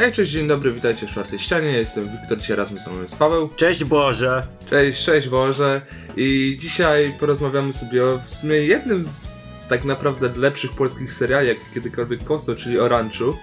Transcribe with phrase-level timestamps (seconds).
[0.00, 1.72] Hej, cześć, dzień dobry, witajcie w czwartej ścianie.
[1.72, 3.48] Jestem Wiktor, dzisiaj razem ze mną jest Paweł.
[3.56, 4.42] Cześć Boże!
[4.70, 5.82] Cześć, cześć Boże.
[6.16, 11.56] I dzisiaj porozmawiamy sobie o w sumie jednym z tak naprawdę lepszych polskich seriali, jak
[11.74, 13.36] kiedykolwiek powstał, czyli o Ranchu.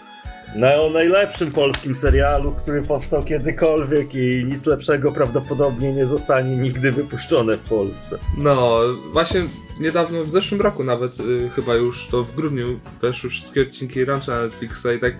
[0.56, 6.92] No, o najlepszym polskim serialu, który powstał kiedykolwiek i nic lepszego prawdopodobnie nie zostanie nigdy
[6.92, 8.18] wypuszczone w Polsce.
[8.38, 8.80] No,
[9.14, 9.42] właśnie
[9.80, 14.32] niedawno, w zeszłym roku nawet, y, chyba już to w grudniu weszły wszystkie odcinki Rancha
[14.32, 15.14] na Netflixa i tak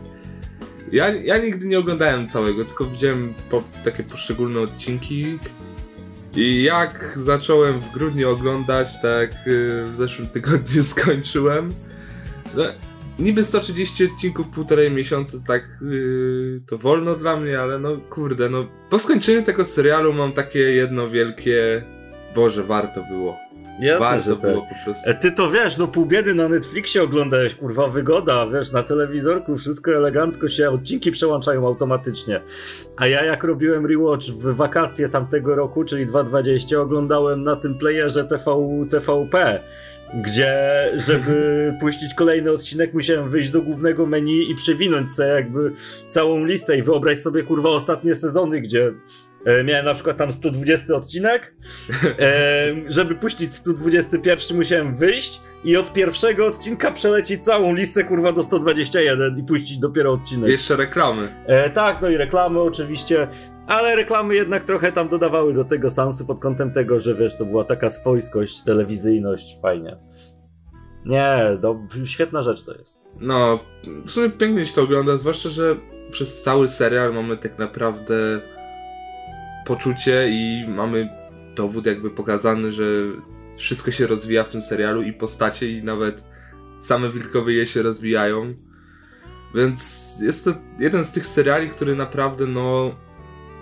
[0.92, 5.40] ja, ja nigdy nie oglądałem całego, tylko widziałem po, takie poszczególne odcinki.
[6.36, 11.74] I jak zacząłem w grudniu oglądać, tak y, w zeszłym tygodniu skończyłem.
[12.56, 12.64] No,
[13.20, 18.68] niby 130 odcinków, półtorej miesiąca, tak yy, to wolno dla mnie, ale no kurde, no
[18.90, 21.84] po skończeniu tego serialu mam takie jedno wielkie
[22.36, 23.47] Boże, warto było.
[23.80, 24.70] Jasne, warto że było tak.
[24.70, 25.10] po prostu.
[25.10, 29.58] E, Ty to wiesz, no pół biedy na Netflixie oglądałeś, kurwa, wygoda, wiesz, na telewizorku
[29.58, 32.42] wszystko elegancko się, odcinki przełączają automatycznie.
[32.98, 38.26] A ja jak robiłem rewatch w wakacje tamtego roku, czyli 2020, oglądałem na tym playerze
[38.26, 38.46] TV,
[38.90, 39.60] TVP,
[40.14, 40.54] gdzie
[40.96, 45.72] żeby puścić kolejny odcinek musiałem wyjść do głównego menu i przewinąć sobie jakby
[46.10, 48.94] całą listę i wyobraź sobie, kurwa, ostatnie sezony, gdzie
[49.64, 51.56] miałem na przykład tam 120 odcinek,
[52.20, 58.44] e, żeby puścić 121 musiałem wyjść i od pierwszego odcinka przelecieć całą listę kurwa do
[58.44, 60.50] 121 i puścić dopiero odcinek.
[60.50, 61.44] Jeszcze reklamy.
[61.46, 63.28] E, tak, no i reklamy oczywiście,
[63.68, 67.46] ale reklamy jednak trochę tam dodawały do tego sensu pod kątem tego, że wiesz, to
[67.46, 69.98] była taka swojskość, telewizyjność, fajnie.
[71.06, 72.98] Nie, do, świetna rzecz to jest.
[73.20, 73.60] No,
[74.06, 75.76] w sumie pięknie się to ogląda, zwłaszcza, że
[76.12, 78.16] przez cały serial mamy tak naprawdę
[79.68, 81.10] poczucie i mamy
[81.56, 82.84] dowód jakby pokazany, że
[83.58, 86.24] wszystko się rozwija w tym serialu i postacie i nawet
[86.80, 88.54] same wilkowyje się rozwijają.
[89.56, 92.96] Więc jest to jeden z tych seriali, który naprawdę no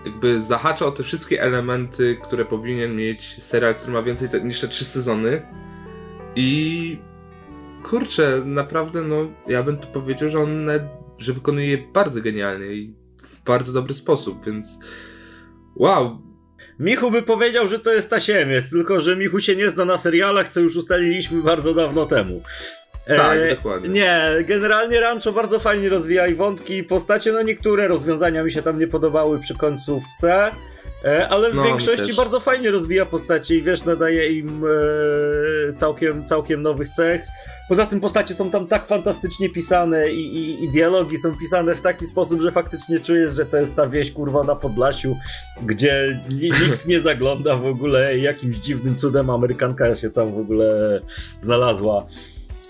[0.06, 4.62] jakby zahacza o te wszystkie elementy, które powinien mieć serial, który ma więcej te- niż
[4.62, 5.42] te trzy sezony.
[6.36, 7.00] I
[7.84, 10.70] kurczę, naprawdę, no, ja bym tu powiedział, że on
[11.18, 12.94] że wykonuje je bardzo genialnie i
[13.24, 14.80] w bardzo dobry sposób, więc
[15.76, 16.18] wow,
[16.80, 20.50] Michu by powiedział, że to jest tasiemiec, tylko że Michu się nie zna na serialach,
[20.50, 22.42] co już ustaliliśmy bardzo dawno temu.
[23.08, 23.90] E, Tak, dokładnie.
[23.90, 28.62] Nie, generalnie Rancho bardzo fajnie rozwija i wątki i postacie, no niektóre rozwiązania mi się
[28.62, 30.52] tam nie podobały przy końcówce,
[31.06, 34.64] e, ale w No, większości bardzo fajnie rozwija postacie i wiesz, nadaje im
[35.70, 37.22] e, całkiem, całkiem nowych cech.
[37.70, 41.82] Poza tym postacie są tam tak fantastycznie pisane i, i, i dialogi są pisane w
[41.82, 45.16] taki sposób, że faktycznie czujesz, że to jest ta wieś kurwa na Podlasiu,
[45.66, 51.02] gdzie ni- nikt nie zagląda w ogóle jakimś dziwnym cudem Amerykanka się tam w ogóle
[51.42, 52.06] znalazła.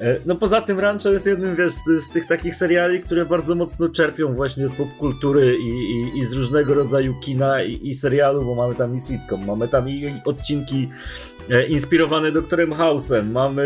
[0.02, 3.56] E, No poza tym Rancho jest jednym wiesz, z, z tych takich seriali, które bardzo
[3.56, 8.46] mocno czerpią właśnie z popkultury i, i, i z różnego rodzaju kina i, i serialu,
[8.46, 10.90] bo mamy tam i sitcom, mamy tam i, odcinki
[11.50, 13.64] e, inspirowane doktorem House'em, mamy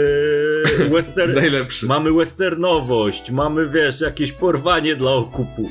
[0.93, 1.85] western, najlepszy.
[1.85, 5.69] mamy westernowość, mamy wiesz, jakieś porwanie dla okupu.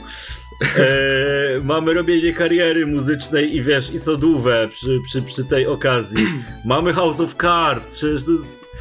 [0.78, 6.26] E, mamy robienie kariery muzycznej i wiesz, i sodówę przy, przy, przy tej okazji.
[6.64, 8.32] Mamy House of Cards, przecież to,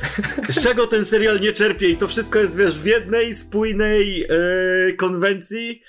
[0.50, 4.94] z czego ten serial nie czerpie i to wszystko jest, wiesz, w jednej spójnej e,
[4.94, 5.82] konwencji,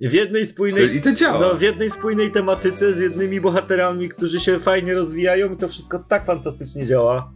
[0.00, 0.96] w jednej spójnej...
[0.96, 1.40] I to działa.
[1.40, 6.04] No, w jednej spójnej tematyce z jednymi bohaterami, którzy się fajnie rozwijają i to wszystko
[6.08, 7.32] tak fantastycznie działa.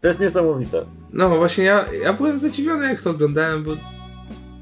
[0.00, 0.86] To jest niesamowite.
[1.12, 3.76] No właśnie ja, ja byłem zadziwiony jak to oglądałem, bo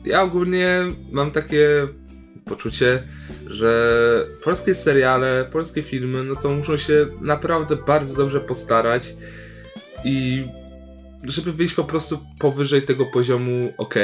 [0.04, 1.88] ja ogólnie mam takie
[2.44, 3.02] poczucie,
[3.46, 9.14] że polskie seriale, polskie filmy, no to muszą się naprawdę bardzo dobrze postarać
[10.04, 10.44] i
[11.24, 13.94] żeby wyjść po prostu powyżej tego poziomu ok.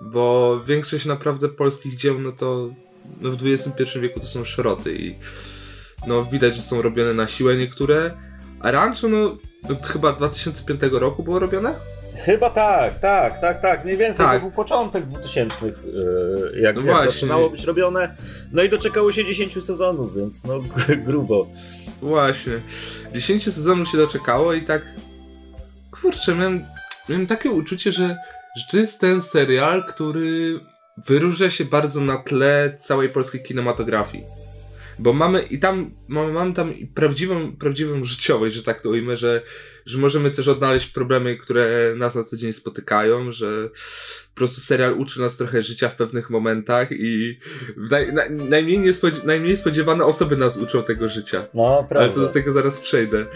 [0.00, 2.70] Bo większość naprawdę polskich dzieł, no to
[3.20, 5.14] no w XXI wieku to są szroty i
[6.06, 8.14] no widać, że są robione na siłę niektóre,
[8.60, 9.36] a Rancho, no
[9.68, 11.74] to chyba 2005 roku było robione?
[12.24, 13.84] Chyba tak, tak, tak, tak.
[13.84, 14.34] Mniej więcej Tak.
[14.34, 15.72] to był początek 2000, yy,
[16.60, 18.16] jak, No jak zaczynało być robione.
[18.52, 20.60] No i doczekało się 10 sezonów, więc no
[21.06, 21.46] grubo.
[22.02, 22.60] Właśnie.
[23.14, 24.82] 10 sezonów się doczekało i tak.
[26.02, 26.64] Kurczę, miałem,
[27.08, 28.16] miałem takie uczucie, że,
[28.56, 30.60] że to jest ten serial, który
[31.06, 34.24] wyróżnia się bardzo na tle całej polskiej kinematografii.
[34.98, 39.42] Bo mamy i tam, mamy, mamy tam prawdziwą, prawdziwą życiowość, że tak to ujmę, że,
[39.86, 43.68] że możemy też odnaleźć problemy, które nas na co dzień spotykają, że
[44.34, 47.38] po prostu serial uczy nas trochę życia w pewnych momentach i
[47.90, 51.46] naj, naj, najmniej, niespodzie, najmniej spodziewane osoby nas uczą tego życia.
[51.54, 52.14] No, Ale prawda.
[52.14, 53.26] to do tego zaraz przejdę.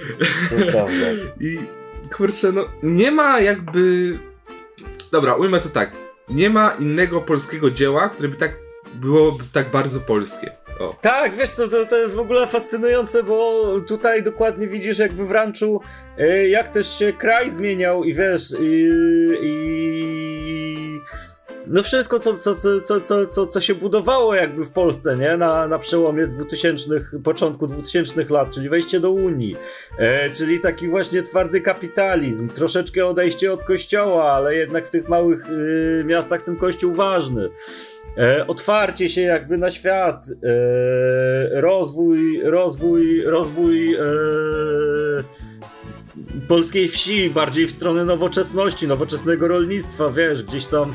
[0.51, 1.07] To prawda.
[1.41, 1.59] I
[2.13, 4.19] kurczę, no nie ma jakby.
[5.13, 5.93] Dobra, ujmę to tak.
[6.29, 8.53] Nie ma innego polskiego dzieła, które by tak
[8.95, 10.51] byłoby tak bardzo polskie.
[10.81, 10.97] O.
[11.01, 15.31] Tak, wiesz co, to, to jest w ogóle fascynujące, bo tutaj dokładnie widzisz jakby w
[15.31, 15.81] ranczu,
[16.19, 18.89] y, jak też się kraj zmieniał i wiesz, i,
[19.43, 19.92] i
[21.67, 25.37] no wszystko, co, co, co, co, co, co się budowało jakby w Polsce, nie?
[25.37, 29.57] Na, na przełomie 2000, początku 2000 lat, czyli wejście do Unii,
[29.99, 35.51] e, czyli taki właśnie twardy kapitalizm, troszeczkę odejście od kościoła, ale jednak w tych małych
[35.51, 37.49] y, miastach ten kościół ważny.
[38.19, 43.99] E, otwarcie się jakby na świat, e, rozwój, rozwój, rozwój e,
[46.49, 50.95] polskiej wsi, bardziej w stronę nowoczesności, nowoczesnego rolnictwa, wiesz, gdzieś tam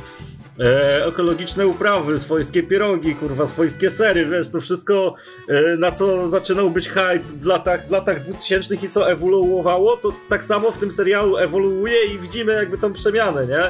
[0.60, 5.16] e, ekologiczne uprawy, swojskie pierogi, kurwa, swojskie sery, wiesz, to wszystko
[5.50, 10.10] e, na co zaczynał być hype w latach, w latach 2000 i co ewoluowało, to
[10.30, 13.64] tak samo w tym serialu ewoluuje i widzimy jakby tą przemianę, nie?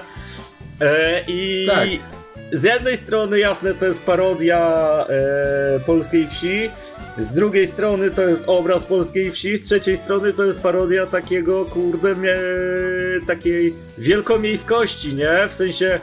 [0.87, 1.87] E, I Tak.
[2.59, 4.59] z jednej strony jasne to jest parodia
[5.09, 6.69] e, polskiej wsi,
[7.19, 11.65] z drugiej strony to jest obraz polskiej wsi, z trzeciej strony to jest parodia takiego,
[11.65, 12.35] kurde, mie,
[13.27, 15.47] takiej wielkomiejskości, nie?
[15.49, 15.99] W sensie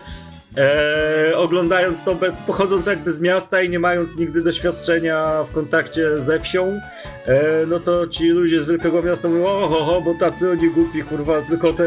[0.56, 2.17] e, oglądając to,
[2.47, 6.81] pochodząc jakby z miasta i nie mając nigdy doświadczenia w kontakcie ze wsią,
[7.27, 11.03] e, no to ci ludzie z wielkiego miasta mówią, oho, ho, bo tacy oni głupi,
[11.03, 11.85] kurwa, tylko te,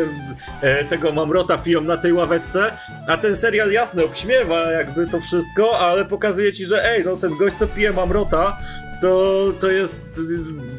[0.62, 2.72] e, tego mamrota piją na tej ławeczce,
[3.08, 7.38] a ten serial jasno obśmiewa jakby to wszystko, ale pokazuje ci, że ej, no ten
[7.38, 8.58] gość co pije mamrota,
[9.02, 10.22] to, to jest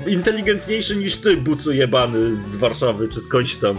[0.07, 3.77] inteligentniejszy niż ty, bucu jebany z Warszawy czy skądś tam.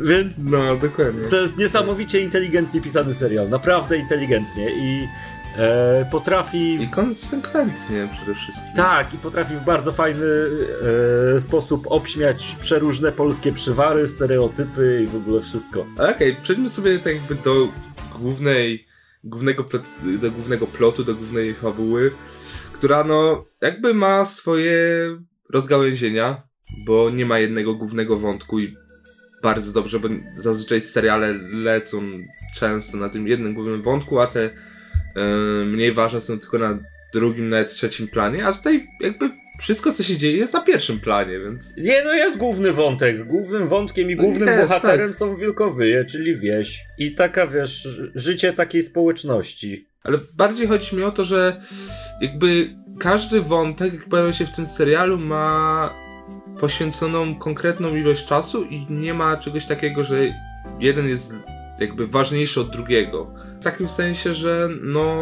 [0.00, 1.28] Więc No, dokładnie.
[1.28, 5.08] to jest niesamowicie inteligentnie pisany serial, naprawdę inteligentnie i
[5.58, 6.82] e, potrafi...
[6.82, 8.72] I konsekwentnie przede wszystkim.
[8.76, 10.26] Tak, i potrafi w bardzo fajny
[11.36, 15.86] e, sposób obśmiać przeróżne polskie przywary, stereotypy i w ogóle wszystko.
[16.14, 17.68] Okej, przejdźmy sobie tak jakby do
[18.18, 18.86] głównej,
[19.24, 22.10] głównego, plot, do głównego plotu, do głównej fabuły,
[22.72, 24.76] która no jakby ma swoje
[25.50, 26.42] rozgałęzienia,
[26.86, 28.76] bo nie ma jednego głównego wątku i
[29.46, 32.02] bardzo dobrze, bo zazwyczaj seriale lecą
[32.54, 34.50] często na tym jednym głównym wątku, a te e,
[35.64, 36.78] mniej ważne są tylko na
[37.12, 41.40] drugim, nawet trzecim planie, a tutaj jakby wszystko co się dzieje jest na pierwszym planie,
[41.40, 43.26] więc Nie, no jest główny wątek.
[43.26, 45.18] Głównym wątkiem i głównym Jest, bohaterem tak.
[45.18, 46.80] są Wilkowyje, czyli wieś.
[46.98, 49.86] I taka, wiesz, życie takiej społeczności.
[50.02, 51.60] Ale bardziej chodzi mi o to, że
[52.20, 52.68] jakby
[52.98, 56.05] każdy wątek, jak pojawia się w tym serialu, ma
[56.60, 60.16] poświęconą konkretną ilość czasu i nie ma czegoś takiego, że
[60.80, 61.34] jeden jest
[61.80, 63.34] jakby ważniejszy od drugiego.
[63.60, 65.14] W takim sensie, że no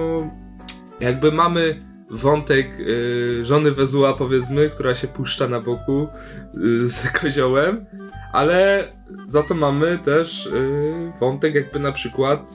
[1.00, 1.78] jakby mamy
[2.10, 6.08] wątek y, żony Wezuła powiedzmy, która się puszcza na boku
[6.54, 7.86] y, z koziołem,
[8.32, 8.88] ale
[9.26, 12.48] za to mamy też y, wątek jakby na przykład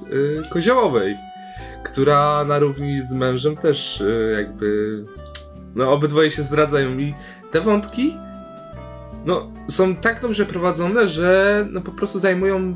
[0.46, 1.16] y, koziołowej,
[1.84, 5.00] która na równi z mężem też y, jakby
[5.76, 7.14] no obydwoje się zdradzają i
[7.52, 8.18] te wątki
[9.26, 12.76] no są tak dobrze prowadzone, że no po prostu zajmują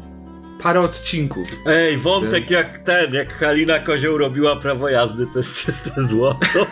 [0.62, 1.48] parę odcinków.
[1.66, 6.68] Ej, wątek Więc- jak ten, jak Halina Kozioł robiła prawo jazdy, to jest czyste złoto.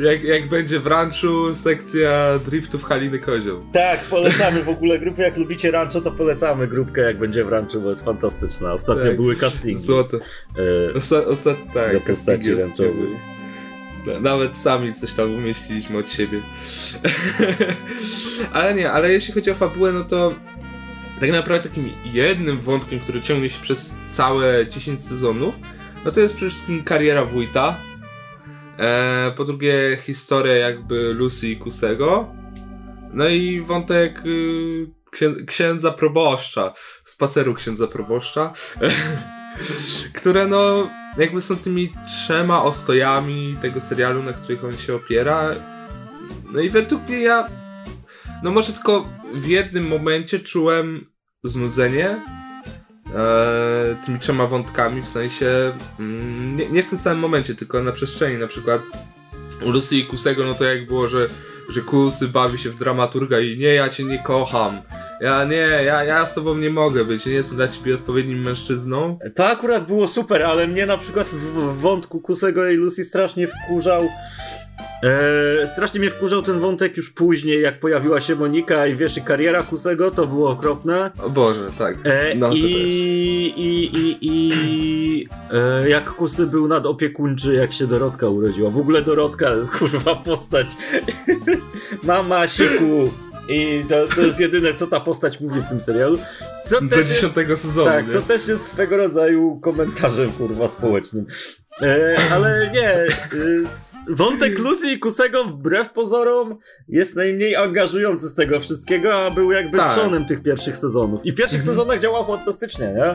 [0.00, 3.62] Jak, jak będzie w ranczu sekcja driftów Haliny Kozioł.
[3.72, 5.22] tak, polecamy w ogóle grupę.
[5.22, 8.72] Jak lubicie rancho, to polecamy grupkę, jak będzie w ranchu, bo jest fantastyczna.
[8.72, 9.16] Ostatnio Tak.
[9.16, 9.76] były castingi.
[9.80, 10.16] Złoto.
[10.16, 10.94] E,
[11.28, 12.50] Osta, tak, Za postaci
[14.20, 16.40] Nawet sami coś tam umieściliśmy od siebie.
[18.52, 20.34] ale nie, ale jeśli chodzi o fabułę, no to
[21.20, 25.54] tak naprawdę takim jednym wątkiem, który ciągnie się przez całe 10 sezonów,
[26.04, 27.76] no to jest przede wszystkim kariera wójta.
[28.78, 32.34] E, po drugie historia jakby Lucy i Kusego.
[33.12, 36.72] No i wątek y, księ- księdza proboszcza,
[37.04, 38.52] spaceru księdza proboszcza,
[40.18, 45.50] które no jakby są tymi trzema ostojami tego serialu, na których on się opiera.
[46.52, 47.48] No i według mnie ja,
[48.42, 51.06] no może tylko w jednym momencie czułem
[51.44, 52.20] znudzenie
[53.14, 57.92] e, tymi trzema wątkami, w sensie mm, nie, nie w tym samym momencie, tylko na
[57.92, 58.82] przestrzeni, na przykład
[59.62, 61.28] u Lucy i Kusego, no to jak było, że,
[61.68, 64.80] że Kusy bawi się w dramaturga i nie, ja cię nie kocham,
[65.20, 69.18] ja nie, ja, ja z tobą nie mogę być, nie jestem dla ciebie odpowiednim mężczyzną.
[69.34, 73.48] To akurat było super, ale mnie na przykład w, w wątku Kusego i Lucy strasznie
[73.48, 74.08] wkurzał.
[75.02, 79.22] E, strasznie mnie wkurzał ten wątek już później, jak pojawiła się Monika i wiesz, i
[79.22, 81.10] kariera Kusego, to było okropne.
[81.22, 81.96] O Boże, tak.
[82.04, 82.60] E, No i,
[83.56, 88.70] i, i, i e, jak Kusy był nadopiekuńczy, jak się Dorotka urodziła.
[88.70, 90.66] W ogóle Dorotka jest kurwa postać.
[92.02, 93.10] Mama Siku.
[93.48, 96.18] I to, to jest jedyne, co ta postać mówi w tym serialu.
[96.66, 98.12] Co Do też jest- dziesiątego sezonu, tak, nie?
[98.12, 101.26] co też jest swego rodzaju komentarzem kurwa społecznym.
[101.82, 103.06] E, ale nie.
[104.08, 106.58] Wątek Lucy i Kusego wbrew pozorom
[106.88, 109.88] jest najmniej angażujący z tego wszystkiego, a był jakby Tak.
[109.88, 111.26] trzonem tych pierwszych sezonów.
[111.26, 111.76] I w pierwszych Mhm.
[111.76, 113.14] sezonach działał fantastycznie, nie?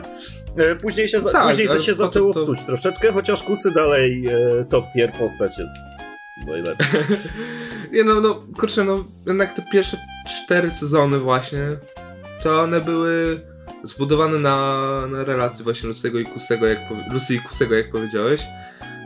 [0.64, 4.26] E, Później się, Tak, później się zaczęło to- psuć troszeczkę, chociaż Kusy dalej
[4.60, 5.78] e, top tier postać jest.
[6.46, 6.86] Najlepiej.
[7.92, 9.96] Nie no, no, kurczę, no, jednak te pierwsze
[10.28, 11.60] cztery sezony właśnie,
[12.42, 13.40] to one były
[13.82, 16.78] zbudowane na, na relacji właśnie Lucy'ego i Kusego, jak,
[17.12, 18.40] Lucy i Kusego, jak powiedziałeś.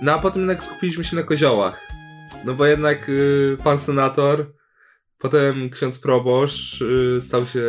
[0.02, 1.80] No a potem jednak skupiliśmy się na koziołach.
[2.44, 4.52] No bo jednak y, pan senator,
[5.18, 7.60] potem ksiądz proboszcz y, stał się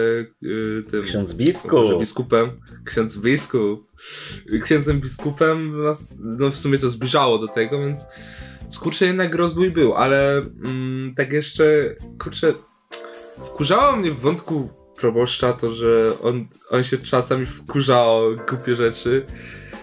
[0.43, 1.03] y, tym...
[1.03, 1.99] Ksiądz biskup.
[1.99, 2.61] biskupem.
[2.85, 3.91] Ksiądz biskup.
[4.63, 8.07] Księdzem biskupem nas, no w sumie to zbliżało do tego, więc
[8.69, 12.53] skurczę jednak rozwój był, ale mm, tak jeszcze, kurczę,
[13.45, 19.25] wkurzało mnie w wątku proboszcza to, że on, on się czasami wkurza o głupie rzeczy.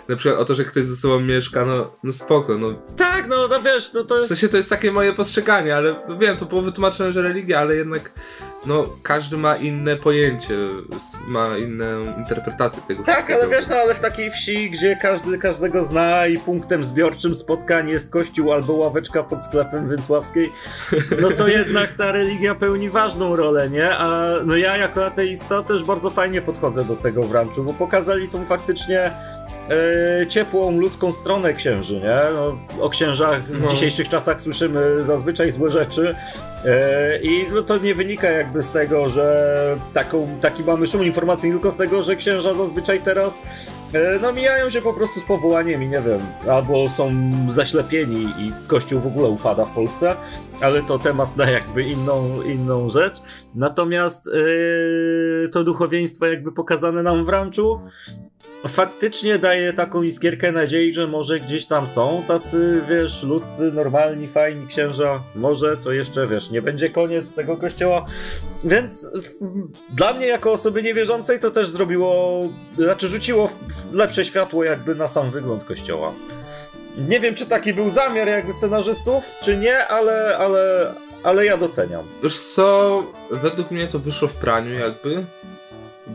[0.09, 2.69] Na przykład o to, że ktoś ze sobą mieszka, no, no spoko, no.
[2.97, 4.29] Tak, no, no wiesz, no to W jest...
[4.29, 7.77] sensie to jest takie moje postrzeganie, ale no wiem, to było wytłumaczone, że religia, ale
[7.77, 8.13] jednak
[8.67, 10.55] no, każdy ma inne pojęcie,
[11.27, 13.41] ma inną interpretację tego Tak, wszystkiego.
[13.43, 17.89] ale wiesz, no ale w takiej wsi, gdzie każdy każdego zna i punktem zbiorczym spotkań
[17.89, 20.53] jest kościół albo ławeczka pod sklepem Więcławskiej,
[21.21, 23.91] no to jednak ta religia pełni ważną rolę, nie?
[23.97, 28.29] A no ja jako ateista też bardzo fajnie podchodzę do tego w ranczu, bo pokazali
[28.29, 29.11] tą faktycznie
[29.71, 32.21] e, ciepłą ludzką stronę księży, nie?
[32.35, 33.69] No, o księżach w No.
[33.69, 36.15] dzisiejszych czasach słyszymy zazwyczaj złe rzeczy
[36.65, 41.55] e, i no, to nie wynika jakby z tego, że taką, taki mamy szum informacyjny,
[41.57, 43.35] tylko z tego, że księża zazwyczaj teraz
[43.95, 47.13] e, no mijają się po prostu z powołaniem i nie wiem, albo są
[47.51, 50.17] zaślepieni i kościół w ogóle upada w Polsce,
[50.61, 53.17] ale to temat na jakby inną, inną rzecz.
[53.55, 57.81] Natomiast e, to duchowieństwo jakby pokazane nam w ranczu
[58.69, 64.67] faktycznie daje taką iskierkę nadziei, że może gdzieś tam są tacy, wiesz, ludzcy, normalni, fajni
[64.67, 65.23] księża.
[65.35, 68.07] Może to jeszcze, wiesz, nie będzie koniec tego kościoła.
[68.65, 69.13] Więc
[69.91, 72.43] dla mnie, jako osoby niewierzącej, to też zrobiło,
[72.77, 73.49] znaczy rzuciło
[73.93, 76.13] lepsze światło jakby na sam wygląd kościoła.
[77.09, 82.05] Nie wiem, czy taki był zamiar jakby scenarzystów, czy nie, ale, ale, ale ja doceniam.
[82.23, 85.25] Wiesz co, według mnie to wyszło w praniu jakby,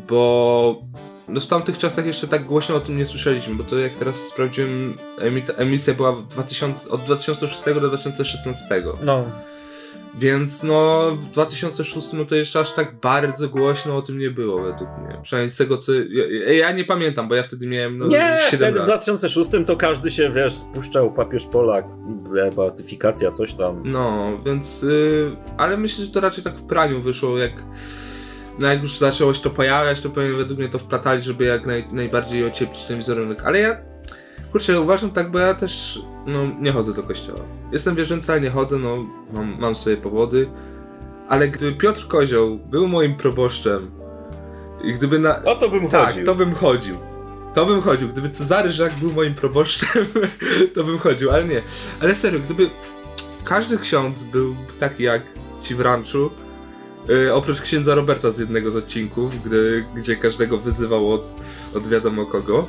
[0.08, 0.82] bo
[1.30, 4.18] no w tamtych czasach jeszcze tak głośno o tym nie słyszeliśmy, bo to jak teraz
[4.18, 8.84] sprawdziłem, emi- emisja była w 2000, od 2006 do 2016.
[9.04, 9.26] No.
[10.20, 14.62] Więc no w 2006 no to jeszcze aż tak bardzo głośno o tym nie było
[14.62, 15.20] według mnie.
[15.24, 15.92] Przynajmniej z tego co...
[15.94, 18.86] Ja, ja nie pamiętam, bo ja wtedy miałem no, nie, 7 wtedy w lat.
[18.86, 21.86] 2006 to każdy się, wiesz, spuszczał papież Polak,
[22.56, 23.82] beatyfikacja, coś tam.
[23.86, 24.84] No, więc.
[24.84, 27.54] y, ale myślę, że to raczej tak w praniu wyszło, jak.
[28.60, 31.66] No jak już zaczęło się to pojawiać, to pewnie według mnie to wplatali, żeby jak
[31.66, 33.42] naj, najbardziej ocieplić ten wizerunek.
[33.46, 33.78] Ale ja.
[34.52, 36.02] Kurczę, uważam tak, bo ja też.
[36.26, 37.40] No, nie chodzę do kościoła.
[37.72, 40.50] Jestem wierzący, ale nie chodzę, no, mam, mam swoje powody.
[41.30, 43.92] Ale gdyby Piotr Kozioł był moim proboszczem
[44.84, 45.44] i gdyby na.
[45.44, 46.26] O to bym Tak, chodził.
[46.26, 46.96] to bym chodził.
[47.54, 48.10] To bym chodził.
[48.10, 50.06] Gdyby Cezary Żak był moim proboszczem,
[50.76, 51.62] to bym chodził, ale nie.
[52.00, 52.70] Ale serio, gdyby
[53.44, 55.22] każdy ksiądz był taki jak
[55.62, 56.32] ci w ranczu,
[57.10, 61.36] yy, oprócz księdza Roberta z jednego z odcinków, gdy, gdzie każdego wyzywał od,
[61.76, 62.68] od wiadomo kogo,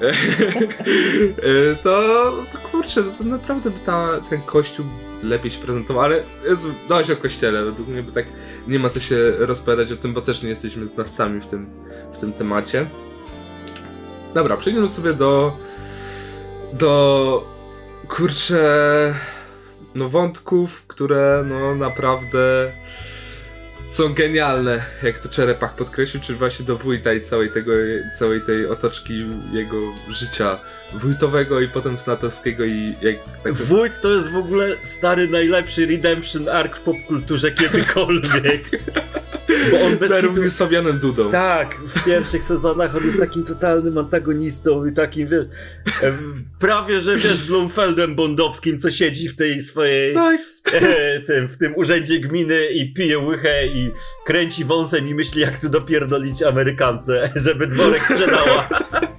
[0.00, 4.86] yy, to, to kurczę, to, naprawdę by ta, ten kościół
[5.22, 8.26] lepiej się prezentował, ale Jezu, dość o kościele, według mnie, bo tak
[8.68, 11.66] nie ma co się rozpowiadać o tym, bo też nie jesteśmy znawcami w tym,
[12.14, 12.86] w tym temacie.
[14.34, 15.56] Dobra, przejdziemy sobie do
[16.72, 17.44] do
[18.08, 19.14] kurczę
[19.94, 22.72] no wątków, które no naprawdę
[23.90, 27.72] są genialne, jak to Czerepach podkreślił, czyli właśnie do wójta i całej, tego,
[28.18, 29.76] całej tej otoczki jego
[30.08, 30.58] życia
[30.94, 36.48] wójtowego i potem senatowskiego i jak tak Wójt to jest w ogóle stary najlepszy redemption
[36.48, 38.62] arc w popkulturze kiedykolwiek.
[39.70, 40.50] Bo on bez kitu...
[40.50, 41.30] z Fabianem Dudą.
[41.30, 45.46] Tak, w pierwszych sezonach on jest takim totalnym antagonistą i takim, wiesz,
[46.58, 50.40] prawie, że wiesz, Blumfeldem Bondowskim, co siedzi w tej swojej, Tak.
[50.72, 53.90] e, tym, w tym urzędzie gminy i pije łychę i
[54.26, 58.68] kręci wąsem i myśli, jak tu dopierdolić Amerykance, żeby dworek sprzedała.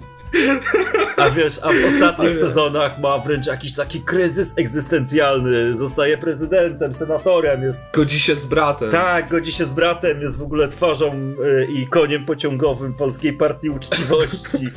[1.17, 5.75] A wiesz, a w ostatnich sezonach ma wręcz jakiś taki kryzys egzystencjalny.
[5.75, 8.89] Zostaje prezydentem, senatorem, jest Godzi się z bratem.
[8.91, 11.13] tak, godzi się z bratem, jest w ogóle twarzą
[11.45, 14.69] y, i koniem pociągowym Polskiej Partii Uczciwości.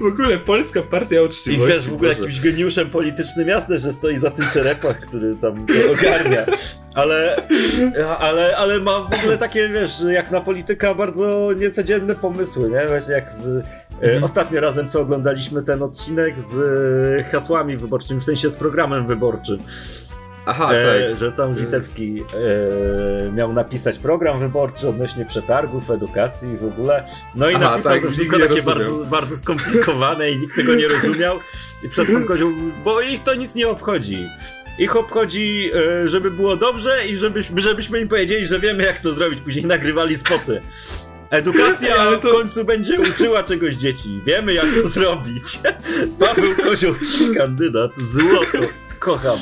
[0.00, 1.66] W ogóle polska partia I uczciwości.
[1.66, 2.20] wiesz, w ogóle Boże.
[2.20, 6.46] jakimś geniuszem politycznym jasne, że stoi za tym czerepach, który tam ogarnia.
[6.94, 7.42] Ale,
[8.18, 12.86] ale, ale ma w ogóle takie, wiesz, jak na polityka bardzo niecodzienne pomysły, nie?
[12.88, 13.64] Właśnie jak z...
[14.02, 14.24] e, Mhm.
[14.24, 16.52] Ostatnio razem co oglądaliśmy ten odcinek z
[17.20, 19.58] e, hasłami wyborczymi, w sensie z programem wyborczym.
[20.46, 21.18] Aha, E, tak.
[21.18, 22.22] że tam Witewski
[23.28, 27.04] e, miał napisać program wyborczy odnośnie przetargów, edukacji i w ogóle.
[27.34, 30.88] No i Aha, napisał tak, to wszystko takie bardzo, bardzo skomplikowane i nikt tego nie
[30.88, 31.38] rozumiał.
[31.82, 32.50] I przed tym kozioł,
[32.84, 34.28] bo ich to nic nie obchodzi.
[34.78, 35.70] Ich obchodzi,
[36.04, 39.40] e, żeby było dobrze i żebyśmy, żebyśmy im powiedzieli, że wiemy jak to zrobić.
[39.40, 40.60] Później nagrywali spoty.
[41.30, 44.20] Edukacja Ale w to- końcu będzie uczyła czegoś dzieci.
[44.26, 45.58] Wiemy jak to zrobić.
[46.18, 46.94] Paweł Kozioł,
[47.36, 48.68] kandydat, złoto.
[48.98, 49.38] Kocham.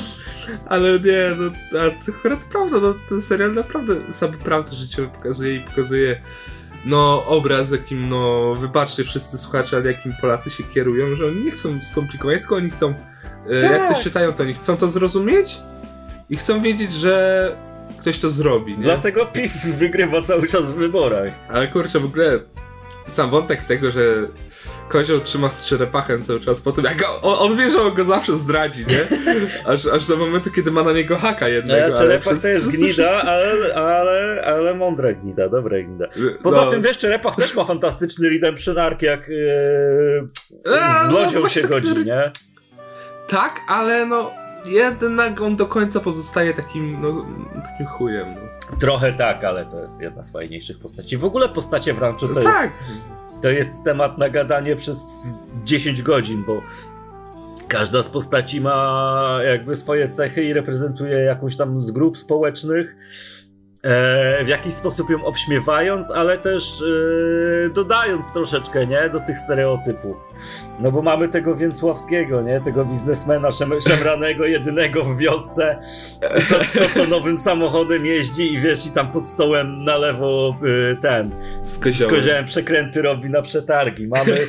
[0.65, 5.55] Ale nie, no, a to akurat prawda, no, ten serial naprawdę sam prawdę życiowe pokazuje
[5.55, 6.21] i pokazuje
[6.85, 11.51] no obraz, jakim, no, wybaczcie wszyscy słuchacze, ale jakim Polacy się kierują, że oni nie
[11.51, 12.93] chcą skomplikować, tylko oni chcą,
[13.49, 13.87] e, jak Tak.
[13.95, 15.57] coś czytają, to oni chcą to zrozumieć
[16.29, 17.55] i chcą wiedzieć, że
[18.03, 18.83] ktoś to zrobi, nie?
[18.83, 21.33] Dlatego PiS wygrywa cały czas w wyborach.
[21.49, 22.39] Ale kurczę, w ogóle
[23.07, 24.01] sam wątek tego, że
[24.89, 28.03] kozioł trzyma z czerepachem cały czas po tym, jak on, on wie, że on go
[28.03, 29.17] zawsze zdradzi, nie?
[29.73, 31.77] Aż, aż do momentu, kiedy ma na niego haka jednego.
[31.79, 36.05] Ja, ale Czerepak przez- to jest gnida, wszystko- ale, ale, ale mądra gnida, dobra gnida.
[36.43, 36.71] Poza No.
[36.71, 39.19] tym wiesz, Czerepach też ma fantastyczny redemption arc, jak
[40.81, 42.31] A, z no lodzią właśnie się tak- godzi, nie?
[43.27, 44.31] Tak, ale no
[44.65, 47.25] jednak on do końca pozostaje takim, no,
[47.63, 48.27] takim chujem.
[48.35, 48.77] No.
[48.79, 51.17] Trochę tak, ale to jest jedna z fajniejszych postaci.
[51.17, 52.71] W ogóle postacie w Ranchu to, No jest, tak.
[53.41, 55.03] to jest temat na gadanie przez
[55.63, 56.61] 10 godzin, bo
[57.67, 62.95] każda z postaci ma jakby swoje cechy i reprezentuje jakąś tam z grup społecznych.
[63.83, 70.17] E, w jakiś sposób ją obśmiewając, ale też e, dodając troszeczkę, nie, do tych stereotypów.
[70.79, 75.79] No bo mamy tego Więcławskiego, nie, tego biznesmena szem, szemranego, jedynego w wiosce,
[76.49, 80.55] co, co to nowym samochodem jeździ i wiesz, i tam pod stołem na lewo
[80.91, 84.07] y, ten, Z z koziołem przekręty robi na przetargi.
[84.07, 84.47] Mamy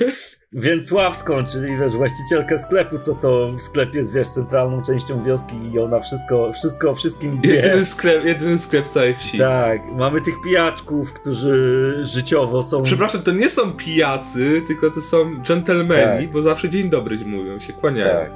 [0.57, 5.79] Więcławską, czyli wiesz, właścicielkę sklepu, co to w sklepie jest, wiesz, centralną częścią wioski i
[5.79, 7.55] ona wszystko, wszystko o wszystkim wie.
[7.55, 9.39] Jedyny sklep, jedyny sklep w całej wsi.
[9.39, 12.83] Tak, mamy tych pijaczków, którzy życiowo są...
[12.83, 16.33] Przepraszam, to nie są pijacy, tylko to są dżentelmeni, Tak.
[16.33, 18.13] bo zawsze dzień dobry mówią, się kłaniają.
[18.13, 18.31] Tak.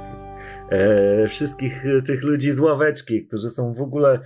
[0.69, 4.19] E, wszystkich tych ludzi z ławeczki, którzy są w ogóle.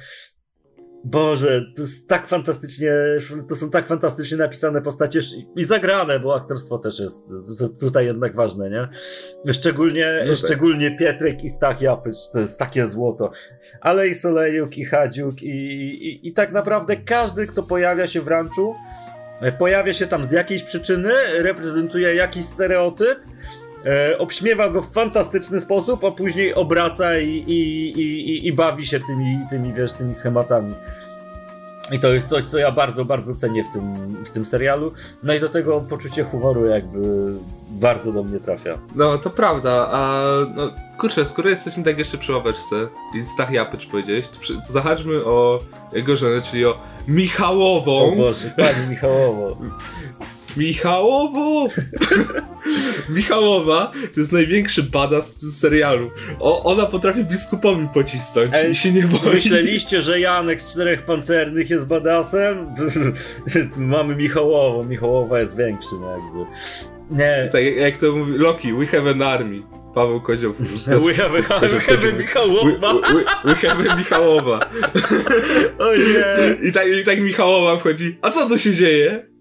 [1.05, 2.91] Boże, to jest tak fantastycznie,
[3.49, 5.19] to są tak fantastycznie napisane postacie
[5.55, 7.27] i zagrane, bo aktorstwo też jest
[7.59, 8.87] tu- tutaj jednak ważne, nie?
[9.53, 10.35] Szczególnie, No tak.
[10.35, 13.31] szczególnie Pietrek i Stach Japycz, to jest takie złoto.
[13.81, 18.27] Ale i Solejuk, i Hadziuk, i, i, i tak naprawdę każdy, kto pojawia się w
[18.27, 18.75] ranczu,
[19.41, 23.19] e, pojawia się tam z jakiejś przyczyny, reprezentuje jakiś stereotyp,
[23.85, 28.99] e, obśmiewa go w fantastyczny sposób, a później obraca i, i, i, i, bawi się
[28.99, 30.73] tymi, tymi, wiesz, tymi schematami.
[31.91, 33.93] I to jest coś, co ja bardzo, bardzo cenię w tym,
[34.25, 34.93] w tym serialu.
[35.23, 37.33] No i do tego poczucie humoru jakby
[37.69, 38.77] bardzo do mnie trafia.
[38.95, 40.21] No, to prawda, a
[40.55, 42.75] no, kurczę, skoro jesteśmy tak jeszcze przy ławeczce
[43.15, 45.59] i Stach Japycz powiedziałeś, to, przy, to zahaczmy o
[45.93, 48.13] jego żonę, czyli o Michałową.
[48.13, 49.57] O Boże, pani Michałowo.
[50.57, 51.67] Michałowo!
[53.09, 56.11] Michałowa to jest największy badass w tym serialu.
[56.39, 59.33] O, ona potrafi biskupowi pocisnąć Ej, i się nie boi.
[59.33, 62.65] Myśleliście, że Janek z czterech pancernych jest badasem?
[63.77, 64.83] Mamy Michałowo.
[64.83, 66.51] Michałowa jest większy, no jakby.
[67.23, 67.49] Nie.
[67.51, 69.61] Tak jak- jak to mówi Loki, we have an army.
[69.95, 70.53] Paweł Kozioł.
[71.05, 72.93] We have, a- we have a Michałowa.
[73.03, 74.59] We, we, we have a Michałowa.
[75.79, 76.67] O nie.
[76.69, 78.17] I tak, I tak Michałowa wchodzi.
[78.21, 79.32] A co tu się dzieje?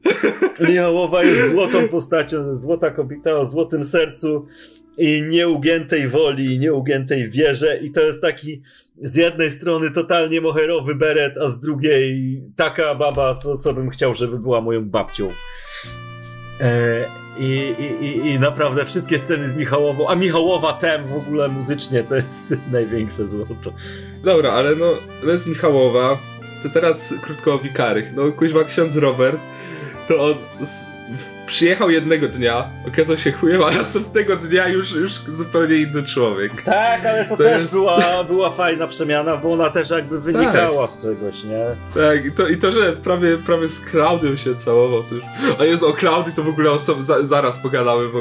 [0.68, 4.46] Michałowa jest złotą postacią, złota kobieta o złotym sercu
[4.98, 8.62] i nieugiętej woli, nieugiętej wierze i to jest taki
[9.02, 14.14] z jednej strony totalnie moherowy beret, a z drugiej taka baba, co, co bym chciał,
[14.14, 15.28] żeby była moją babcią.
[16.60, 17.04] E,
[17.38, 22.02] i, i, i, I naprawdę wszystkie sceny z Michałową, a Michałowa tem w ogóle muzycznie
[22.04, 23.72] to jest największe złoto.
[24.24, 24.86] Dobra, ale no,
[25.24, 26.18] bez Michałowa,
[26.62, 28.12] to teraz krótko o wikarych.
[28.16, 29.40] No, kuźwa ksiądz Robert,
[30.08, 30.91] to on
[31.52, 36.62] przyjechał jednego dnia, okazał się chujem, a następnego dnia już, już zupełnie inny człowiek.
[36.62, 40.86] Tak, ale to, To też jest- była, była fajna przemiana, bo ona też jakby wynikała
[40.88, 41.64] z czegoś, nie?
[41.94, 45.24] Tak, i to, i to że prawie, prawie z Klaudią się całował, to już...
[45.60, 48.18] A Jezu, o Klaudii to w ogóle oso- za, zaraz pogadamy, bo,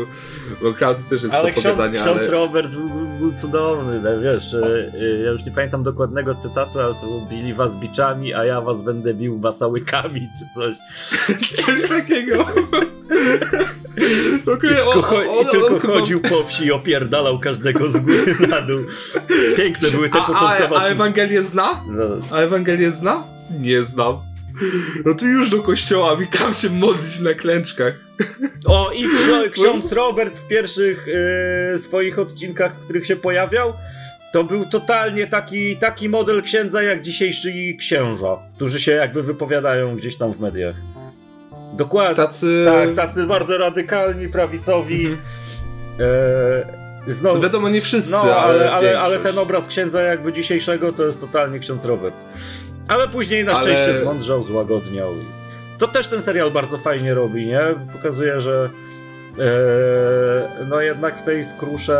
[0.62, 2.32] bo Klaudii też jest Ale do ksiądz, pogadania, ksiądz ale...
[2.32, 4.91] Robert był, był, był cudowny, no, wiesz, e,
[5.24, 9.13] ja już nie pamiętam dokładnego cytatu, ale to bili was biczami, a ja was będę
[9.13, 10.76] bił basałykami, czy coś.
[11.65, 12.46] Coś takiego.
[14.55, 17.97] Okay, I tylko, o- cho- o- tylko chyba- chodził po wsi i opierdalał każdego z
[17.97, 18.79] góry na dół.
[19.57, 20.91] Piękne były te A, a, początkowe a odcinki.
[20.91, 21.84] Ewangelię zna?
[21.88, 23.23] No, A Ewangelię zna?
[23.60, 24.17] Nie znam.
[25.05, 27.93] No to już do kościoła i tam się modlić na klęczkach.
[28.65, 29.05] O, i
[29.55, 31.05] ksiądz Robert w pierwszych
[31.73, 33.73] e, swoich odcinkach, w których się pojawiał,
[34.34, 40.17] to był totalnie taki, taki model księdza jak dzisiejszy księża, którzy się jakby wypowiadają gdzieś
[40.17, 40.75] tam w mediach.
[41.73, 42.15] Dokładnie.
[42.15, 42.65] Tacy...
[42.65, 45.05] Tak, tacy bardzo radykalni, prawicowi.
[45.05, 45.21] Mhm.
[47.07, 51.05] E, znowu, Wiadomo, nie wszyscy, no, ale, ale, ale ten obraz księdza jakby dzisiejszego to
[51.05, 52.15] jest totalnie ksiądz Robert.
[52.88, 55.13] Ale później na Ale- szczęście zmądrzał, złagodniał.
[55.77, 57.62] To też ten serial bardzo fajnie robi, nie?
[57.93, 58.69] Pokazuje, że
[60.70, 61.98] no jednak w tej skrusze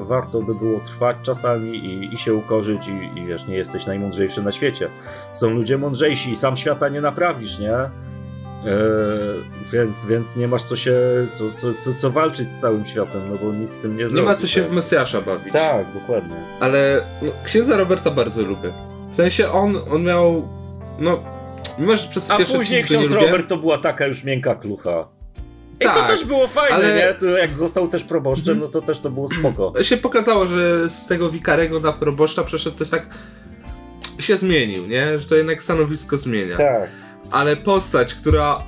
[0.00, 3.86] e, warto by było trwać czasami i, i się ukorzyć i, i wiesz, nie jesteś
[3.86, 4.88] najmądrzejszy na świecie.
[5.32, 7.74] Są ludzie mądrzejsi i sam świata nie naprawisz, nie?
[7.74, 7.90] E,
[9.72, 10.96] więc, więc nie masz co się,
[11.32, 14.08] co, co, co, co walczyć z całym światem, no bo nic z tym nie Nie
[14.08, 14.24] zrobisz.
[14.28, 14.70] ma co się w.
[14.72, 15.52] Mesjasza bawić.
[15.52, 16.36] Tak, dokładnie.
[16.60, 18.72] Ale no, księdza Roberta bardzo lubię.
[19.10, 20.48] W sensie on, on miał...
[20.98, 21.22] No,
[21.78, 25.08] mimo że przez A później nie ksiądz Robert to była taka już miękka klucha.
[25.80, 27.14] I to Tak, też było fajne, ale- nie?
[27.14, 29.82] To jak został też proboszczem, no to też to było spoko.
[29.82, 33.18] się pokazało, że z tego wikarego na proboszcza przeszedł też tak...
[34.20, 35.18] się zmienił, nie?
[35.20, 36.56] Że to jednak stanowisko zmienia.
[36.56, 36.88] Tak.
[37.30, 38.62] ale postać, która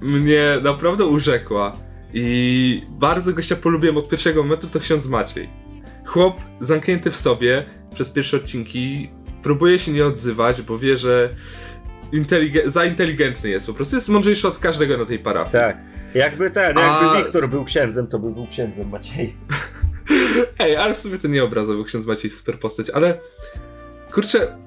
[0.00, 1.72] mnie naprawdę urzekła
[2.14, 5.48] i bardzo gościa polubiłem od pierwszego momentu, to ksiądz Maciej.
[6.04, 9.10] Chłop zamknięty w sobie przez pierwsze odcinki,
[9.42, 11.30] próbuje się nie odzywać, bo wie, że
[12.12, 15.52] inteligen- za inteligentny jest, po prostu jest mądrzejszy od każdego na tej parafii.
[15.52, 15.76] Tak.
[16.14, 19.36] Jakby ten, jakby A- Wiktor był księdzem, to by był księdzem Maciej.
[20.58, 23.18] Ej, ale w sumie to nie obrazowy ksiądz Maciej super postać, ale
[24.12, 24.58] kurczę,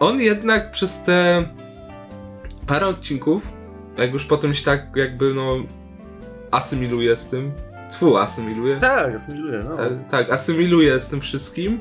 [0.00, 1.44] on jednak przez te
[2.66, 3.52] parę odcinków,
[3.96, 5.56] jak już potem się tak jakby no
[6.50, 7.52] asymiluje z tym,
[7.92, 9.76] tfu, asymiluje, Tak, asymiluje, no.
[9.76, 11.80] tak, tak, asymiluje z tym wszystkim,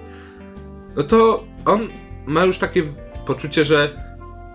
[0.96, 1.88] no to on
[2.26, 2.84] ma już takie
[3.26, 3.96] poczucie, że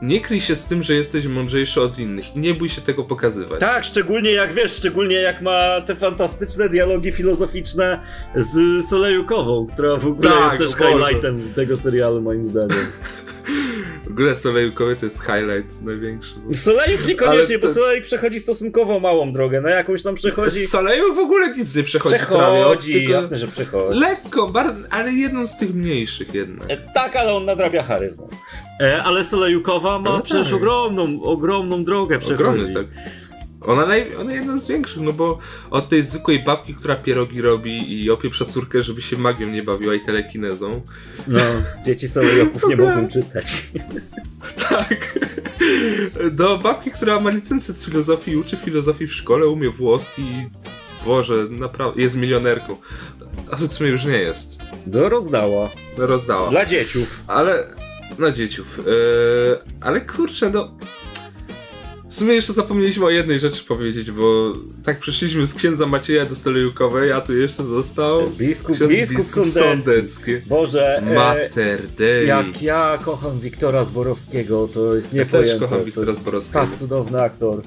[0.02, 3.04] nie kryj się z tym, że jesteś mądrzejszy od innych i nie bój się tego
[3.04, 3.61] pokazywać.
[3.61, 8.00] Tak, szczególnie jak wiesz, szczególnie jak ma te fantastyczne dialogi filozoficzne
[8.35, 12.78] z Solejukową, która w ogóle Tak, jest też highlightem tego serialu moim zdaniem.
[14.06, 16.35] W ogóle Solejkowy to jest highlight największy.
[16.54, 20.50] Solejuk niekoniecznie, to- bo Solejuk przechodzi stosunkowo małą drogę, na jakąś tam przechodzi...
[20.61, 22.35] Z Soleju w ogóle nic nie przechodzi, prawie.
[22.61, 23.98] Przechodzi, tylko jasne, że przechodzi.
[23.98, 26.70] Lekko, bardzo, ale jedną z tych mniejszych jednak.
[26.70, 28.28] E, Tak, ale on nadrabia charyzmą.
[28.80, 30.56] E, ale Solejukowa ma Ale przecież tak.
[30.56, 32.42] ogromną, ogromną drogę przechodzi.
[32.42, 32.87] Ogromny, tak.
[33.66, 35.38] Ona, naj, ona jedną z większych, no bo
[35.70, 39.94] od tej zwykłej babki, która pierogi robi i opieprza córkę, żeby się magią nie bawiła
[39.94, 40.83] i telekinezą.
[41.29, 41.40] No,
[41.85, 43.46] dzieci Solejuków nie mogą czytać.
[44.68, 45.18] Tak.
[46.33, 50.48] Do babki, która ma licencję z filozofii uczy filozofii w szkole, umie włoski i
[51.07, 52.76] Boże, naprawdę, jest milionerką.
[53.50, 54.59] Ale w sumie już nie jest.
[54.87, 55.68] No, rozdała.
[55.98, 56.50] No, rozdała.
[56.50, 57.22] Dla dzieciów.
[57.26, 57.74] Ale.
[58.18, 58.79] Na dzieciów.
[58.87, 60.79] Yy, ale kurczę, no.
[62.09, 64.53] W sumie jeszcze zapomnieliśmy o jednej rzeczy powiedzieć, bo
[64.85, 69.47] tak przyszliśmy z księdza Macieja do Solejukowej, a tu jeszcze został Biskup, ksiądz biskup, biskup
[69.47, 70.33] Sądecki.
[70.47, 71.81] Boże, e, Mater
[72.27, 75.51] jak ja kocham Wiktora Zborowskiego, to jest Ja niepojęte.
[75.51, 76.66] też kocham To Wiktora jest Zborowskiego.
[76.66, 77.61] Tak cudowny aktor.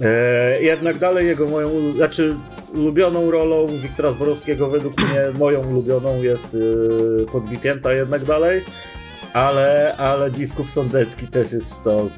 [0.00, 2.36] E, jednak dalej jego moją, znaczy
[2.74, 8.62] ulubioną rolą Wiktora Zborowskiego według mnie moją ulubioną jest y, podbipięta jednak dalej.
[9.36, 12.12] Ale, ale biskup Sądecki też jest sztos,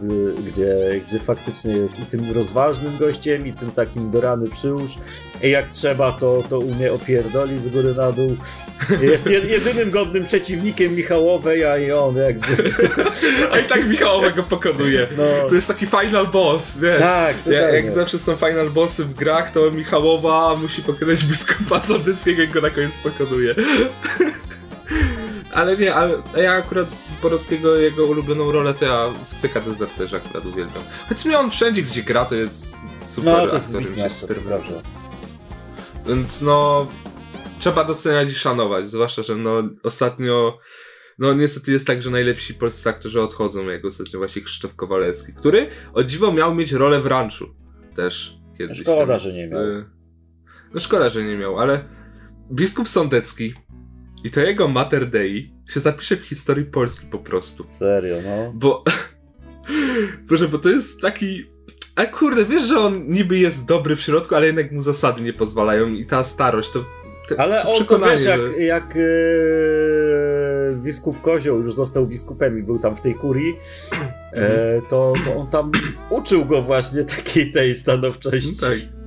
[0.46, 0.76] gdzie,
[1.08, 4.92] gdzie faktycznie jest i tym rozważnym gościem, i tym takim do rany przyłóż.
[5.42, 8.36] I jak trzeba, to, to umie opierdolić z góry na dół.
[9.00, 12.46] Jest jed- jedynym godnym przeciwnikiem Michałowej, a i on jakby.
[13.52, 15.06] A i tak Michałowa go pokonuje.
[15.16, 17.00] No, To jest taki final boss, wiesz.
[17.00, 22.42] tak, Ja, jak zawsze są final bossy w grach, to Michałowa musi pokonać biskupa Sądeckiego
[22.42, 23.54] i go na koniec pokonuje.
[25.58, 30.16] Ale nie, ale ja akurat z Borowskiego jego ulubioną rolę to ja w CK Deserterze
[30.16, 30.82] akurat uwielbiam.
[31.08, 34.10] Choć mnie on wszędzie gdzie gra to jest super No, to jest aktor, mi wybitny
[34.10, 34.36] się super.
[36.06, 36.86] Więc no,
[37.60, 40.58] trzeba doceniać i szanować, zwłaszcza, że no ostatnio,
[41.18, 45.70] no niestety jest tak, że najlepsi polscy aktorzy odchodzą, jak ostatnio właśnie Krzysztof Kowalewski, który
[45.94, 47.54] o dziwo miał mieć rolę w ranczu
[47.96, 48.80] też kiedyś.
[48.80, 49.62] Szkoda, więc, że nie miał.
[49.62, 49.84] y,
[50.74, 51.84] No szkoda, że nie miał, ale
[52.52, 53.54] biskup Sądecki
[54.24, 57.64] i to jego Mater Dei się zapisze w historii Polski po prostu.
[57.68, 58.52] Serio, no.
[58.54, 58.84] Bo.
[60.28, 61.44] Boże, bo to jest taki.
[61.96, 65.32] A kurde, wiesz, że on niby jest dobry w środku, ale jednak mu zasady nie
[65.32, 66.84] pozwalają i ta starość, to.
[67.28, 68.94] te- Ale to on to wiesz, jak, że- jak
[70.74, 73.56] biskup Kozioł już został biskupem i był tam w tej kurii,
[74.32, 75.72] e, to, to on tam
[76.10, 78.50] uczył go właśnie takiej tej stanowczości.
[78.62, 78.97] No tak.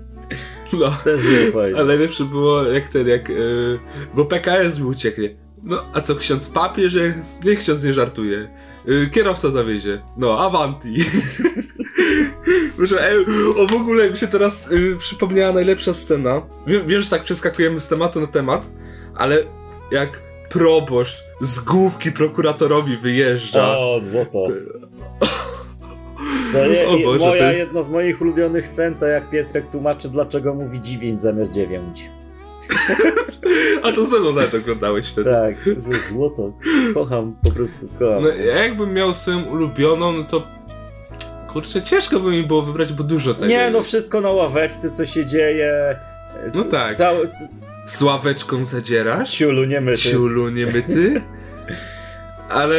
[0.74, 0.92] No.
[1.04, 1.78] Też było fajnie.
[1.78, 3.30] Ale najlepsze było jak ten, jak.
[3.30, 3.80] Yy,
[4.14, 5.36] bo PKS mi ucieknie.
[5.64, 6.98] No, a co ksiądz papież?
[7.46, 8.50] Niech ksiądz nie żartuje.
[8.86, 10.02] Yy, kierowca zawiezie.
[10.18, 10.96] No, Avanti.
[12.80, 13.26] Że, ej,
[13.58, 16.42] o w ogóle mi się teraz yy, przypomniała najlepsza scena.
[16.68, 18.68] Wiem, wiem, że tak przeskakujemy z tematu na temat,
[19.16, 19.44] ale
[19.92, 23.78] jak proboszcz z główki prokuratorowi wyjeżdża.
[23.78, 24.46] O, złoto.
[25.20, 25.28] To
[26.54, 30.10] nie, O Boże, moja, to jest- jedna z moich ulubionych scen to jak Pietrek tłumaczy,
[30.10, 32.10] dlaczego mówi 9 zamiast 9.
[33.84, 35.30] A to ze mną nawet oglądałeś wtedy.
[35.32, 36.54] Tak, to jest złoto.
[36.94, 38.24] Kocham, po prostu kocham.
[38.24, 40.44] No, ja jakbym miał swoją ulubioną, no to.
[41.54, 43.46] Kurczę, ciężko by mi było wybrać, bo dużo tego.
[43.48, 45.96] nie, no wszystko na ławeczce, co się dzieje.
[46.54, 46.96] No tak.
[46.96, 47.30] Cały,
[47.86, 49.32] Z ławeczką zadzierasz?
[49.32, 49.98] ciulu, nie my.
[49.98, 51.22] Ciulu, nie myty?
[52.50, 52.78] Ale.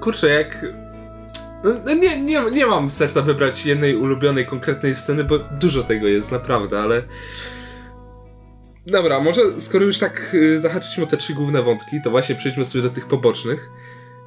[0.00, 0.66] Kurczę, jak.
[1.64, 6.08] No, no nie, nie, nie mam serca wybrać jednej ulubionej, konkretnej sceny, bo dużo tego
[6.08, 7.02] jest, naprawdę, ale.
[8.86, 12.64] Dobra, może skoro już tak y, zahaczyliśmy o te trzy główne wątki, to właśnie przejdźmy
[12.64, 13.70] sobie do tych pobocznych,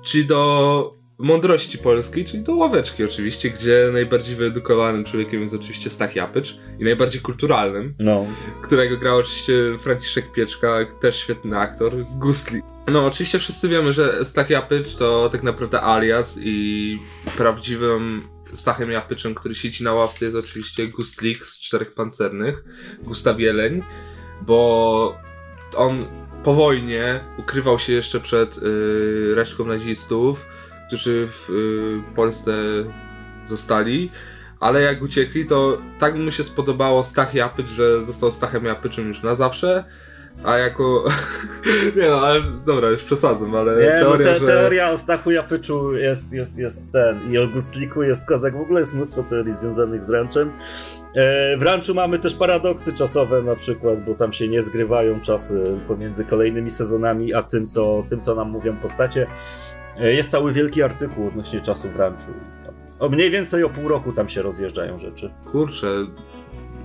[0.03, 6.15] czyli do mądrości polskiej, czyli do ławeczki oczywiście, gdzie najbardziej wyedukowanym człowiekiem jest oczywiście Stach
[6.15, 8.25] Japycz i najbardziej kulturalnym No.
[8.61, 12.61] którego grał oczywiście Franciszek Pieczka, też świetny aktor, Gustli.
[12.87, 16.99] No, oczywiście wszyscy wiemy, że Stach Japycz to tak naprawdę alias i
[17.37, 18.21] prawdziwym
[18.53, 22.63] Stachem Japyczem, który siedzi na ławce jest oczywiście Gustlik z Czterech Pancernych,
[23.03, 23.83] Gustaw Jeleń,
[24.41, 25.17] bo
[25.77, 26.05] on
[26.43, 30.45] po wojnie ukrywał się jeszcze przed y, resztką nazistów,
[30.87, 32.53] którzy w y, Polsce
[33.45, 34.09] zostali,
[34.59, 39.23] ale jak uciekli, to tak mu się spodobało Stach Japycz, że został Stachem Japyczem już
[39.23, 39.83] na zawsze,
[40.43, 41.05] a jako...
[41.97, 44.45] nie no, ale dobra, już przesadzam, ale Nie, no teoria, te, że...
[44.45, 48.57] teoria o Stachu Japyczu jest, jest, jest ten i o Gustliku jest kozak.
[48.57, 50.51] W ogóle jest mnóstwo teorii związanych z ranczem.
[51.15, 55.77] E, w ranczu mamy też paradoksy czasowe na przykład, bo tam się nie zgrywają czasy
[55.87, 59.27] pomiędzy kolejnymi sezonami, a tym, co, tym, co nam mówią postacie.
[59.99, 62.27] E, jest cały wielki artykuł odnośnie czasu w ranczu.
[62.99, 65.31] O mniej więcej o pół roku tam się rozjeżdżają rzeczy.
[65.51, 65.87] Kurczę,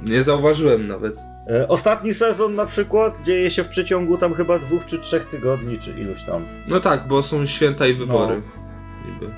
[0.07, 1.17] nie zauważyłem nawet.
[1.51, 5.79] E, Ostatni sezon na przykład dzieje się w przeciągu tam chyba dwóch czy trzech tygodni,
[5.79, 6.45] czy iluś tam.
[6.69, 8.43] No tak, bo są święta i wybory.
[8.57, 9.13] No.
[9.13, 9.33] Niby.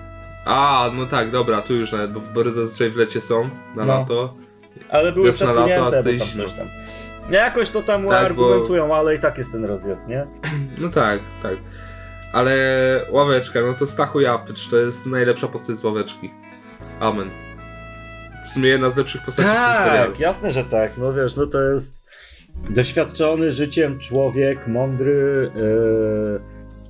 [0.44, 3.42] A, no tak, dobra, tu już nawet, bo wybory zazwyczaj w lecie są,
[3.76, 3.98] na No.
[3.98, 4.34] lato.
[4.88, 6.02] Ale były Wiosna, lato, a bo tam
[6.56, 6.66] tam.
[7.30, 10.26] Jakoś to tam Tak, argumentują, ale i tak jest ten rozjazd, nie?
[10.78, 11.56] No tak, tak.
[12.32, 16.30] Ale ławeczka, no to Stachu Japycz to jest najlepsza postać z ławeczki.
[17.00, 17.30] Amen.
[18.44, 19.48] W sumie jedna z lepszych postaci.
[19.48, 20.98] Tak, jasne, że tak.
[20.98, 22.00] No wiesz, no to jest
[22.70, 25.50] doświadczony życiem człowiek, mądry.
[25.56, 26.40] Yy...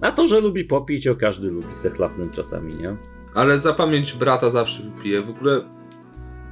[0.00, 2.96] A to, że lubi popić, o każdy lubi se chlapnąć czasami, nie?
[3.34, 5.22] Ale za pamięć brata zawsze wypije.
[5.22, 5.60] W ogóle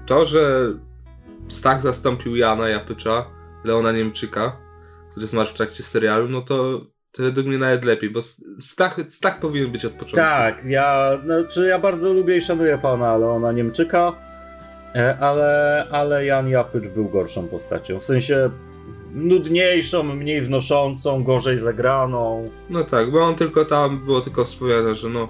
[0.07, 0.73] to, że
[1.49, 3.25] Stach zastąpił Jana Japycza,
[3.65, 4.57] Leona Niemczyka,
[5.11, 6.81] który zmarł w trakcie serialu, no to,
[7.13, 8.21] to według mnie nawet lepiej, bo
[8.59, 10.17] Stach, Stach powinien być od początku.
[10.17, 14.13] Tak, ja, znaczy ja bardzo lubię i szanuję pana Leona Niemczyka,
[14.95, 18.01] e, ale, ale Jan Japycz był gorszą postacią.
[18.01, 18.51] W sensie
[19.15, 22.51] nudniejszą, mniej wnoszącą, gorzej zagraną.
[22.71, 25.29] No tak, bo on tylko tam, było tylko wspomniane, że no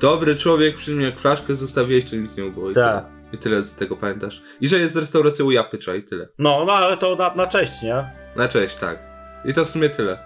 [0.00, 2.70] dobry człowiek przyjmie flaszkę, zostawiłeś, to nic nie było.
[2.70, 3.04] I Tak.
[3.04, 3.20] tyle.
[3.32, 4.42] I tyle z tego pamiętasz.
[4.60, 6.28] I że jest restauracja u Japycza i tyle.
[6.38, 8.04] No, no ale to na, na cześć, nie?
[8.36, 8.98] Na cześć, tak.
[9.44, 10.18] I to w sumie tyle.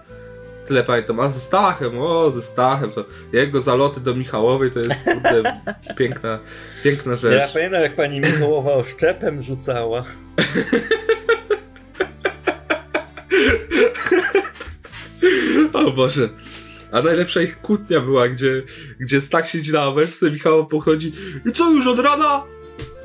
[0.67, 1.21] Tyle pamiętam.
[1.21, 5.61] A ze Stachem, o, ze Stachem, to jego zaloty do Michałowej to jest kurde,
[5.99, 6.39] piękna,
[6.85, 7.53] piękna Ja rzecz.
[7.53, 10.05] pamiętam, jak pani Michałowa oszczepem rzucała.
[15.73, 16.29] O Boże.
[16.93, 18.63] A najlepsza ich kłótnia była, gdzie,
[19.01, 21.13] gdzie Stach siedzi na ławeczce, Michał pochodzi
[21.47, 22.43] i co już od rana?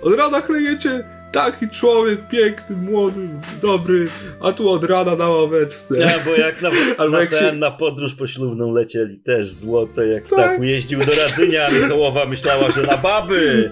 [0.02, 1.04] Od rana chlejecie?
[1.32, 3.30] Taki człowiek, piękny, młody,
[3.62, 4.06] dobry,
[4.42, 5.98] a tu od rana na ławeczce.
[5.98, 10.08] Nie, bo jak na, Albo na, jak ten, się- na podróż poślubną lecieli też złote,
[10.08, 10.28] jak Tak.
[10.34, 13.72] Stachu jeździł do Radzynia, a Michałowa myślała, że na baby.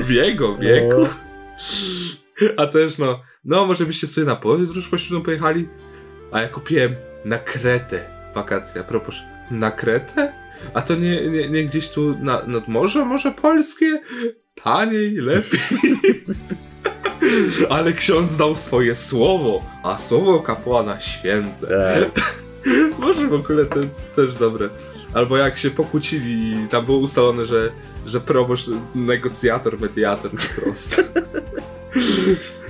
[0.00, 1.00] W jego wieku.
[1.00, 1.06] No.
[2.56, 5.68] A też no, no może byście sobie na podróż poślubną pojechali?
[6.32, 8.00] A ja kupiłem na Kretę
[8.34, 8.80] wakacje.
[8.80, 9.14] A propos,
[9.50, 10.32] na Kretę?
[10.74, 14.00] A to nie, nie, nie gdzieś tu na, nad morze, może polskie?
[14.54, 15.60] Taniej, lepiej.
[17.70, 21.66] Ale ksiądz dał swoje słowo, a słowo kapłana święte.
[22.14, 22.24] Tak.
[22.98, 23.80] Może w ogóle to
[24.16, 24.68] też dobre.
[25.14, 27.68] Albo jak się pokłócili i tam było ustalone, że,
[28.06, 31.02] że proboszcz, negocjator, mediator po prostu.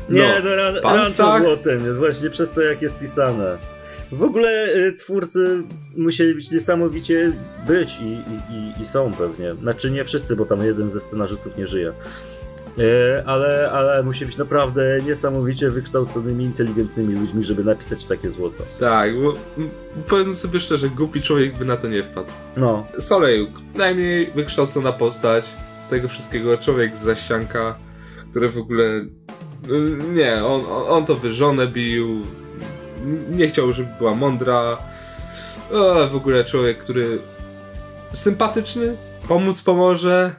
[0.09, 3.59] Nie, no, pan rancho Stach- złotem jest właśnie przez to, jak jest pisane.
[4.13, 5.63] W ogóle y, twórcy
[5.97, 7.33] musieli być niesamowicie
[7.67, 8.13] być i,
[8.55, 9.55] i, i, są pewnie.
[9.55, 11.93] Znaczy nie wszyscy, bo tam jeden ze scenarzystów nie żyje.
[12.79, 12.83] Y,
[13.27, 18.65] ale, ale musi być naprawdę niesamowicie wykształconymi, inteligentnymi ludźmi, żeby napisać takie złoto.
[18.81, 19.35] Tak, bo
[20.09, 22.31] powiedzmy sobie szczerze, głupi człowiek by na to nie wpadł.
[22.57, 25.45] No, Solejuk, najmniej wykształcona postać
[25.81, 27.75] z tego wszystkiego, człowiek z zaścianka,
[28.31, 28.85] który w ogóle...
[28.85, 29.07] y,
[30.13, 32.23] Nie, on, on, on to wyżonę bił,
[33.31, 34.79] nie chciał, żeby była mądra.
[35.73, 37.19] O, w ogóle człowiek, który
[38.13, 38.97] sympatyczny,
[39.29, 40.35] pomóc pomoże,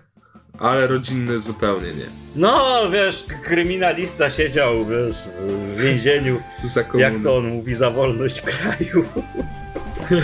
[0.60, 2.06] ale rodzinny zupełnie nie.
[2.36, 5.16] no wiesz, kryminalista siedział wiesz,
[5.76, 6.42] w więzieniu,
[6.96, 9.06] jak to on mówi, za wolność kraju.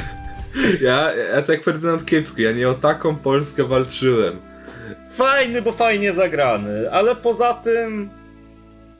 [0.82, 4.40] Ja, ja tak Ferdynand Kiepski, ja nie o taką Polskę walczyłem.
[5.12, 8.10] Fajny, bo fajnie zagrany, ale poza tym...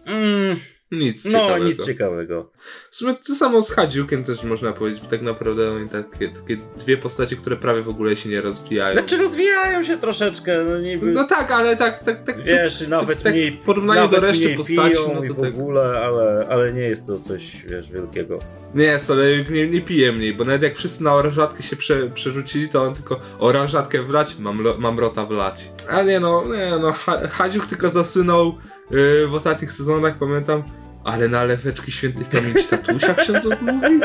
[0.06, 0.60] Mm,
[0.92, 1.66] Nic no, ciekawego.
[1.66, 2.52] nic ciekawego.
[2.92, 6.98] W sumie to samo z Hadziukiem też można powiedzieć, tak naprawdę oni takie, takie dwie
[6.98, 8.94] postacie, które prawie w ogóle się nie rozwijają.
[8.94, 11.06] Znaczy rozwijają się troszeczkę, no niby...
[11.12, 12.44] No tak, ale tak, tak, tak.
[12.44, 15.54] Wiesz, nawet tak mniej w porównaniu do reszty postaci, no i to w tak.
[15.54, 18.40] ogóle, ale, ale nie jest to coś, wiesz, wielkiego.
[18.76, 22.70] Nie, Solejek nie, nie pije mniej, bo nawet jak wszyscy na oranżatkę się prze, przerzucili,
[22.70, 25.72] to on tylko oranżatkę wlać, mam, mam rota wlać.
[25.90, 28.58] A nie no, nie no, ha, Hadziuk tylko zasynął
[28.92, 30.64] yy, w ostatnich sezonach, pamiętam.
[31.04, 34.00] Ale na leweczki świętych pamięci tatusia ksiądz odmówił?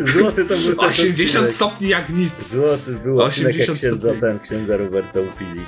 [0.00, 1.52] Złoty to był ten 80 odcinek.
[1.52, 2.52] stopni jak nic.
[2.52, 4.20] Złoty był odcinek jak 80 księdza, stopni.
[4.20, 5.64] ten, księdza Roberta upili.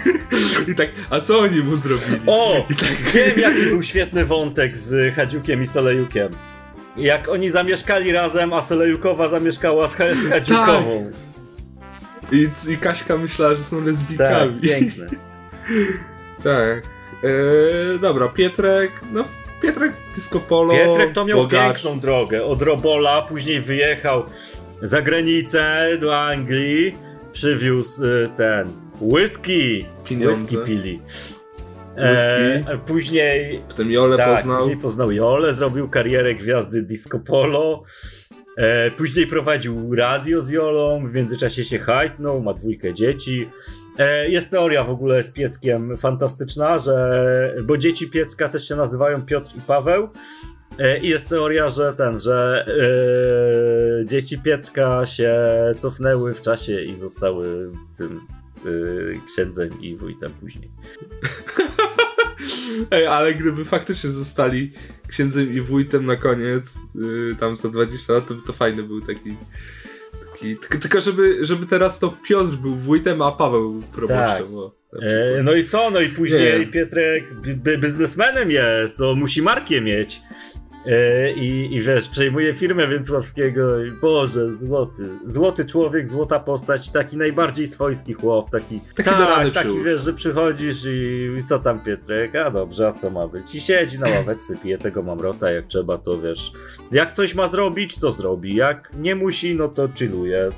[0.72, 2.20] I tak, a co oni mu zrobili?
[2.26, 2.66] O!
[2.70, 6.28] I tak, Wiem jaki był świetny wątek z Hadziukiem i Solejukiem.
[6.96, 11.10] Jak oni zamieszkali razem, a Solejukowa zamieszkała z, z Hadziukową.
[12.32, 14.60] I, I Kaśka myślała, że są Tak, lesbijkami.
[14.60, 15.06] piękne.
[16.44, 16.82] Tak.
[17.24, 19.24] Eee, dobra, Pietrek, no
[19.64, 20.74] Pietrek Disco Polo.
[20.74, 21.72] Pietrek to miał bogacz.
[21.82, 22.44] piękną drogę.
[22.44, 24.22] Od Robola, później wyjechał
[24.82, 26.94] za granicę do Anglii,
[27.32, 28.68] przywiózł y, ten
[29.00, 29.84] whisky.
[30.04, 30.40] Pieniądze.
[30.40, 31.00] Whisky pili.
[31.96, 32.72] Whisky.
[32.72, 34.58] E, później Potem Jolę tak, poznał.
[34.58, 37.82] później poznał Jolę, zrobił karierę gwiazdy disco polo.
[38.56, 43.48] E, później prowadził radio z Jolą, w międzyczasie się hajtnął, ma dwójkę dzieci.
[43.98, 49.22] E, jest teoria w ogóle z Pietkiem fantastyczna, że bo dzieci Pietka też się nazywają
[49.22, 50.08] Piotr i Paweł.
[50.78, 52.66] E, I jest teoria, że ten, że
[54.02, 55.34] e, dzieci Pietka się
[55.76, 58.20] cofnęły w czasie i zostały tym
[58.56, 58.60] e,
[59.26, 60.70] księdzem i wójtem później.
[62.90, 64.72] Ej, ale gdyby faktycznie zostali
[65.08, 69.36] księdzem i wójtem na koniec, yy, tam za 20 lat, to, to fajny był taki.
[70.62, 74.46] Taki tylko, żeby, żeby teraz to Piotr był wójtem, a Paweł był proboszczem.
[74.92, 75.02] Tak.
[75.02, 75.90] E, no i co?
[75.90, 76.66] No i później Nie.
[77.54, 80.20] Bi- biznesmenem jest, to musi markę mieć.
[80.86, 85.08] E, I, I wiesz, przejmuje firmę Więcławskiego i Boże, złoty.
[85.26, 90.84] Złoty człowiek, złota postać, taki najbardziej swojski chłop, taki, Taki rany taki wiesz, że przychodzisz
[90.84, 92.34] i, i co tam Pietrek?
[92.36, 93.54] A dobrze, a co ma być?
[93.54, 96.52] I siedzi na ławeczce, pije tego mamrota, jak trzeba to wiesz.
[96.92, 100.48] Jak coś ma zrobić, to zrobi, jak nie musi, no to chilluje.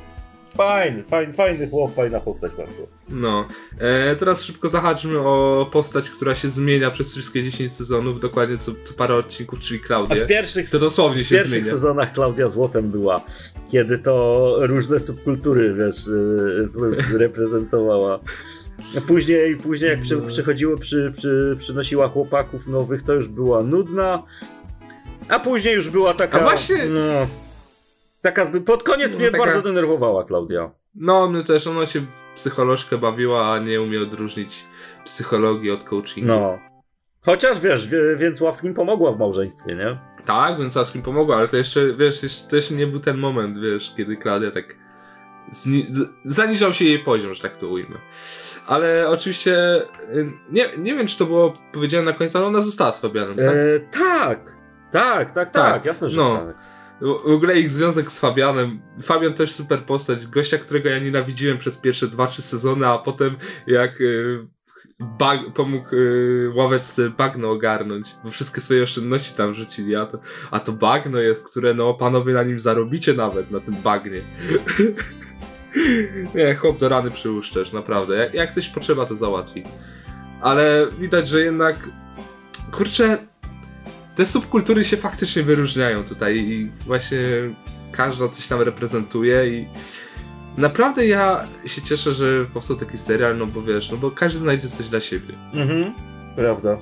[0.56, 2.86] Fajny, fajny, fajny chłop, fajna postać bardzo.
[3.08, 3.48] No.
[3.78, 8.72] E, teraz szybko zahaczmy o postać, która się zmienia przez wszystkie 10 sezonów, dokładnie co,
[8.82, 10.16] co parę odcinków, czyli A Klaudię.
[10.16, 11.70] w pierwszych To dosłownie W się pierwszych zmienia.
[11.76, 13.20] sezonach Klaudia Złotem była,
[13.70, 18.18] kiedy to różne subkultury, wiesz, yy, reprezentowała.
[19.06, 20.26] Później, później jak przy, No.
[20.28, 24.22] przychodziło, przy, przy, przynosiła chłopaków nowych, to już była nudna.
[25.28, 26.40] A później już była taka.
[26.40, 27.00] A właśnie- No,
[28.22, 28.46] taka.
[28.66, 30.70] Pod koniec No, mnie taka- bardzo denerwowała Klaudia.
[30.94, 34.64] No, mnie też, ona się psycholożkę bawiła, a nie umie odróżnić
[35.04, 36.32] psychologii od coachingu.
[36.32, 36.58] No.
[37.24, 39.98] Chociaż wiesz, wie, Więcławskim pomogła w małżeństwie, nie?
[40.24, 43.60] Tak, więc Askim pomogła, ale to jeszcze, wiesz, jeszcze, to jeszcze nie był ten moment,
[43.60, 44.64] wiesz, kiedy Klaudia tak
[45.52, 47.96] zni- z- zaniżał się jej poziom, że tak to ujmę.
[48.66, 49.82] Ale oczywiście,
[50.14, 53.34] y, nie, nie wiem, czy to było powiedziane na końcu, ale ona została z Fabianem,
[53.36, 53.44] tak?
[53.46, 54.56] E, tak.
[54.92, 56.36] Tak, tak, tak, Tak, jasne, że no.
[56.46, 56.56] tak.
[57.00, 58.80] W ogóle ich związek z Fabianem.
[59.02, 60.26] Fabian też super postać.
[60.26, 64.46] Gościa, którego ja nienawidziłem przez pierwsze 2-3 sezony, a potem jak y,
[65.00, 70.18] bag, pomógł y, ławeczce bagno ogarnąć, bo wszystkie swoje oszczędności tam rzucili, a to,
[70.50, 74.20] a to bagno jest, które no panowie na nim zarobicie nawet, na tym bagnie.
[76.34, 77.10] Nie, chłop do rany
[77.54, 78.16] też, naprawdę.
[78.16, 79.62] Jak, jak coś potrzeba, to załatwi.
[80.40, 81.88] Ale widać, że jednak
[82.72, 83.18] kurczę,
[84.16, 87.18] te subkultury się faktycznie wyróżniają tutaj i właśnie
[87.92, 89.68] każda coś tam reprezentuje i
[90.56, 94.68] naprawdę ja się cieszę, że powstał taki serial, no bo wiesz, no bo każdy znajdzie
[94.68, 95.34] coś dla siebie.
[95.54, 95.92] Mhm,
[96.36, 96.76] prawda.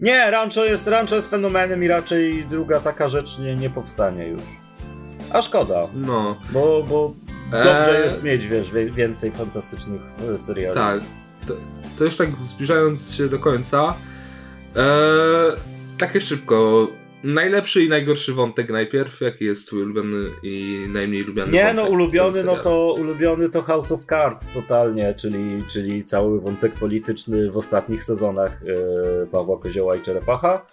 [0.00, 4.42] Nie, Rancho jest, Rancho jest fenomenem i raczej druga taka rzecz nie, nie powstanie już.
[5.30, 7.14] A szkoda, No, bo, bo
[7.50, 8.04] dobrze Eee.
[8.04, 10.00] jest mieć, wiesz, wie- więcej fantastycznych
[10.34, 10.74] e, seriali.
[10.74, 11.00] tak.
[11.48, 11.54] To,
[11.98, 13.94] to już tak zbliżając się do końca,
[14.76, 14.82] e,
[16.06, 16.88] takie szybko.
[17.24, 19.20] Najlepszy i najgorszy wątek najpierw.
[19.20, 23.92] Jaki jest twój ulubiony i najmniej lubiany Nie, no ulubiony, no to ulubiony to House
[23.92, 30.00] of Cards totalnie, czyli, czyli cały wątek polityczny w ostatnich sezonach e, Pawła Kozioła i
[30.00, 30.66] Czerepacha.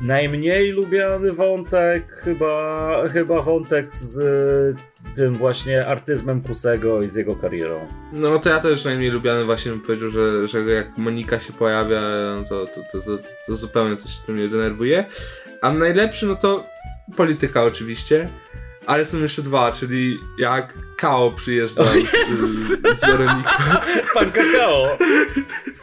[0.00, 7.36] Najmniej lubiany wątek chyba, chyba wątek z e, tym właśnie artyzmem Kusego i z jego
[7.36, 7.86] karierą.
[8.12, 12.00] No to ja też najmniej lubiany właśnie bym powiedział, że, że jak Monika się pojawia,
[12.36, 15.04] no to, to, to, to, to zupełnie coś mnie denerwuje.
[15.60, 16.64] A najlepszy no to
[17.16, 18.28] polityka oczywiście.
[18.86, 21.84] Ale są jeszcze dwa, czyli jak Kao przyjeżdża
[22.28, 23.50] z, z, z Weroniką.
[24.14, 24.86] Pan Kakao!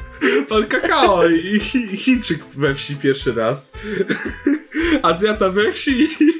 [0.49, 3.72] Pan Kakao i Chi- Chińczyk we wsi pierwszy raz.
[5.01, 6.32] Azjata we wsi i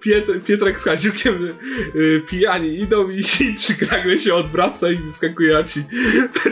[0.00, 1.48] Pietr, Pietrek z Hadziukiem
[1.94, 5.84] y, pijani idą i Chińczyk nagle się odwraca i wyskakuje, ci,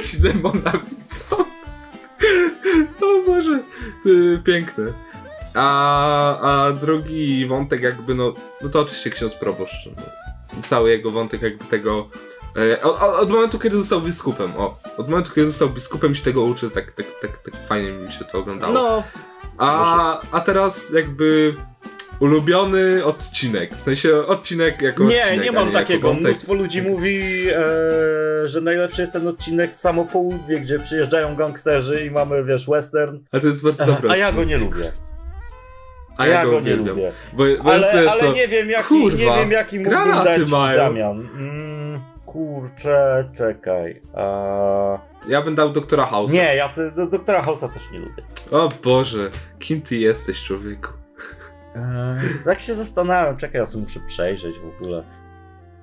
[0.04, 1.36] ci demonami co?
[3.00, 3.62] O Boże,
[4.02, 4.92] ty, piękne.
[5.54, 9.86] A, a drugi wątek jakby, no, no to oczywiście ksiądz proboszcz.
[9.86, 10.62] No.
[10.62, 12.10] Cały jego wątek jakby tego...
[12.56, 16.24] e, Od, od, od momentu, kiedy został biskupem, o, od momentu, kiedy został biskupem się
[16.24, 18.72] tego uczy, tak, tak, tak, tak fajnie mi się to oglądało.
[18.72, 19.02] No,
[19.58, 21.54] A, a teraz jakby
[22.20, 23.74] ulubiony odcinek.
[23.76, 25.42] W sensie odcinek jako nie, odcinek.
[25.42, 26.14] nie a mam takiego.
[26.14, 32.04] Mnóstwo ludzi mówi, e, że najlepszy jest ten odcinek w samo południe, gdzie przyjeżdżają gangsterzy
[32.06, 33.18] i mamy, wiesz, western.
[33.32, 34.92] A to jest bardzo dobry A ja go nie lubię.
[36.16, 36.88] A ja, go, nie uwielbiam.
[36.96, 37.12] lubię.
[37.32, 38.32] Bo, bo Ale, ale to...
[38.32, 40.78] nie wiem, jaki, Kurwa, nie wiem, jaki mógłbym dać w mają.
[40.78, 41.28] zamian.
[41.40, 42.00] Mm,
[42.44, 44.02] kurczę, czekaj.
[44.14, 44.98] A...
[45.28, 46.32] Ja bym dał doktora House.
[46.32, 48.22] Nie, ja te, do, doktora House'a też nie lubię.
[48.50, 50.88] O Boże, kim ty jesteś, człowieku?
[51.76, 51.82] Eee,
[52.44, 55.02] tak się zastanawiam, czekaj, ja sobie muszę przejrzeć w ogóle.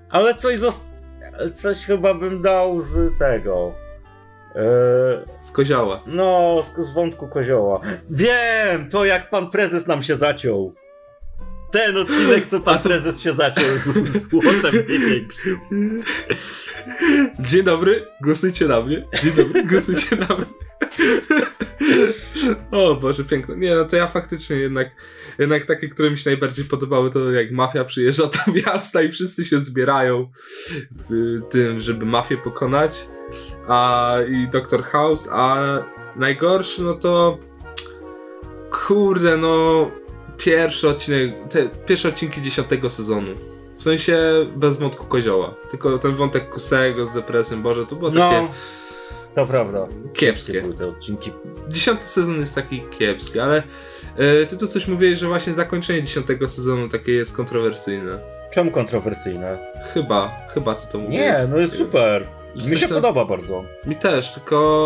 [0.09, 1.01] Ale coś, zos-
[1.53, 3.71] coś chyba bym dał z tego.
[4.55, 4.61] Eee,
[5.41, 6.01] Z kozioła.
[6.07, 7.81] no, z, z wątku kozioła.
[8.09, 10.73] Wiem, to jak pan prezes nam się zaciął.
[11.71, 15.59] Ten odcinek, co pan prezes się zaciął, był złotem największym.
[17.39, 19.07] Dzień dobry, głosujcie na mnie.
[19.23, 20.45] Dzień dobry, głosujcie na mnie.
[22.71, 23.57] O Boże, piękne.
[23.57, 24.87] Nie, no to ja faktycznie jednak,
[25.39, 29.45] jednak takie, które mi się najbardziej podobały, to jak mafia przyjeżdża do miasta i wszyscy
[29.45, 30.31] się zbierają
[31.09, 33.07] w tym, żeby mafię pokonać.
[33.67, 34.83] A i Dr.
[34.83, 35.57] House, a
[36.15, 37.39] najgorszy, no to
[38.71, 39.91] kurde, no
[40.45, 43.33] pierwszy odcinek, te pierwsze odcinki dziesiątego sezonu.
[43.77, 44.17] W sensie
[44.55, 45.53] bez wątku kozioła.
[45.71, 48.51] Tylko ten wątek kusego z depresją, Boże, to było takie No,
[49.35, 49.87] to prawda.
[50.13, 50.61] kiepskie.
[50.61, 51.31] Były te odcinki.
[51.69, 53.63] Dziesiąty sezon jest taki kiepski, ale
[54.17, 58.19] e, ty tu coś mówiłeś, że właśnie zakończenie dziesiątego sezonu takie jest kontrowersyjne.
[58.53, 59.57] Czemu kontrowersyjne?
[59.93, 61.25] Chyba, chyba ty to mówiłeś.
[61.25, 62.27] Nie, no jest super.
[62.55, 63.63] Mi się tam- podoba bardzo.
[63.85, 64.85] Mi też, tylko...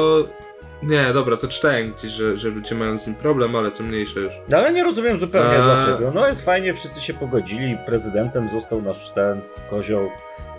[0.84, 4.19] Nie, dobra, to czytałem gdzieś, że, że ludzie mają z nim problem, ale to mniejsze
[4.19, 4.34] już.
[4.49, 5.63] No, ale nie rozumiem zupełnie Eee.
[5.63, 6.11] dlaczego.
[6.15, 7.78] No jest fajnie, wszyscy się pogodzili.
[7.86, 10.09] Prezydentem został nasz ten kozioł.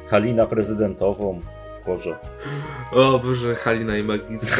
[0.08, 1.40] Halina prezydentową
[1.72, 2.16] w porze.
[2.92, 4.58] O Boże, Halina i Magister.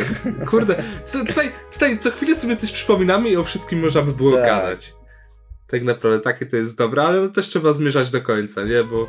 [0.51, 0.83] Kurde,
[1.29, 4.47] tutaj, tutaj, co chwilę sobie coś przypominamy i o wszystkim można by było Tak.
[4.47, 4.95] gadać.
[5.67, 8.85] Tak naprawdę, takie to jest dobre, ale też trzeba zmierzać do końca, nie?
[8.85, 9.09] Bo,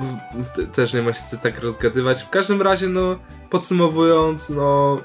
[0.00, 2.22] bo te- też nie ma się tak rozgadywać.
[2.22, 3.18] W każdym razie, no,
[3.50, 4.96] podsumowując, no,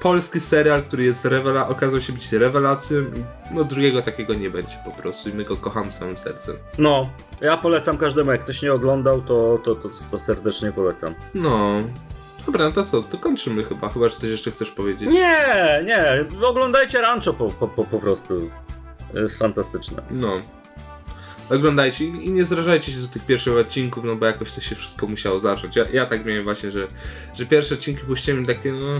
[0.00, 4.76] polski serial, który jest rewela- okazał się być rewelacją i no drugiego takiego nie będzie
[4.84, 6.56] po prostu i my go kocham całym sercem.
[6.78, 8.32] No, ja polecam każdemu.
[8.32, 11.14] Jak ktoś nie oglądał, to, to, to, to serdecznie polecam.
[11.34, 11.70] No,
[12.46, 15.10] dobra, no to co, to kończymy chyba, chyba, że coś jeszcze chcesz powiedzieć.
[15.12, 16.24] Nie, nie.
[16.46, 18.50] Oglądajcie Rancho po, po, po, po prostu.
[19.14, 20.02] Jest fantastyczne.
[20.10, 20.42] No.
[21.50, 25.06] Oglądajcie i nie zrażajcie się do tych pierwszych odcinków, no bo jakoś to się wszystko
[25.06, 25.76] musiało zacząć.
[25.76, 26.86] Ja, ja tak miałem właśnie, że,
[27.34, 28.98] że pierwsze odcinki puściłem takie, no,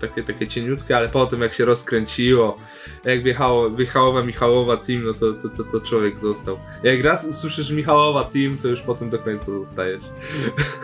[0.00, 2.56] takie, takie cieniutkie, ale potem jak się rozkręciło,
[3.04, 6.58] jak wjechało, wjechała Michałowa Team, no to, to, to, to człowiek został.
[6.82, 10.04] Jak raz usłyszysz Michałowa Team, to już potem do końca zostajesz.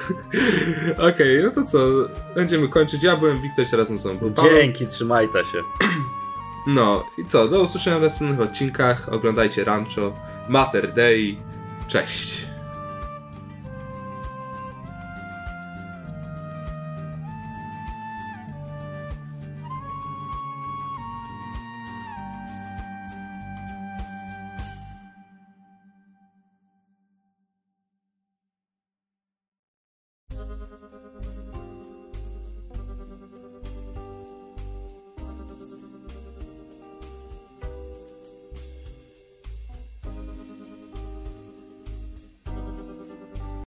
[1.12, 1.78] Okej, no to co,
[2.34, 3.02] będziemy kończyć.
[3.02, 4.34] Ja byłem Wiktor, razem z mną.
[4.42, 5.62] Dzięki, trzymajta się.
[6.66, 9.08] No i co, do usłyszenia w następnych odcinkach.
[9.12, 10.12] Oglądajcie Rancho,
[10.48, 11.36] Mater Dei.
[11.88, 12.47] Cześć.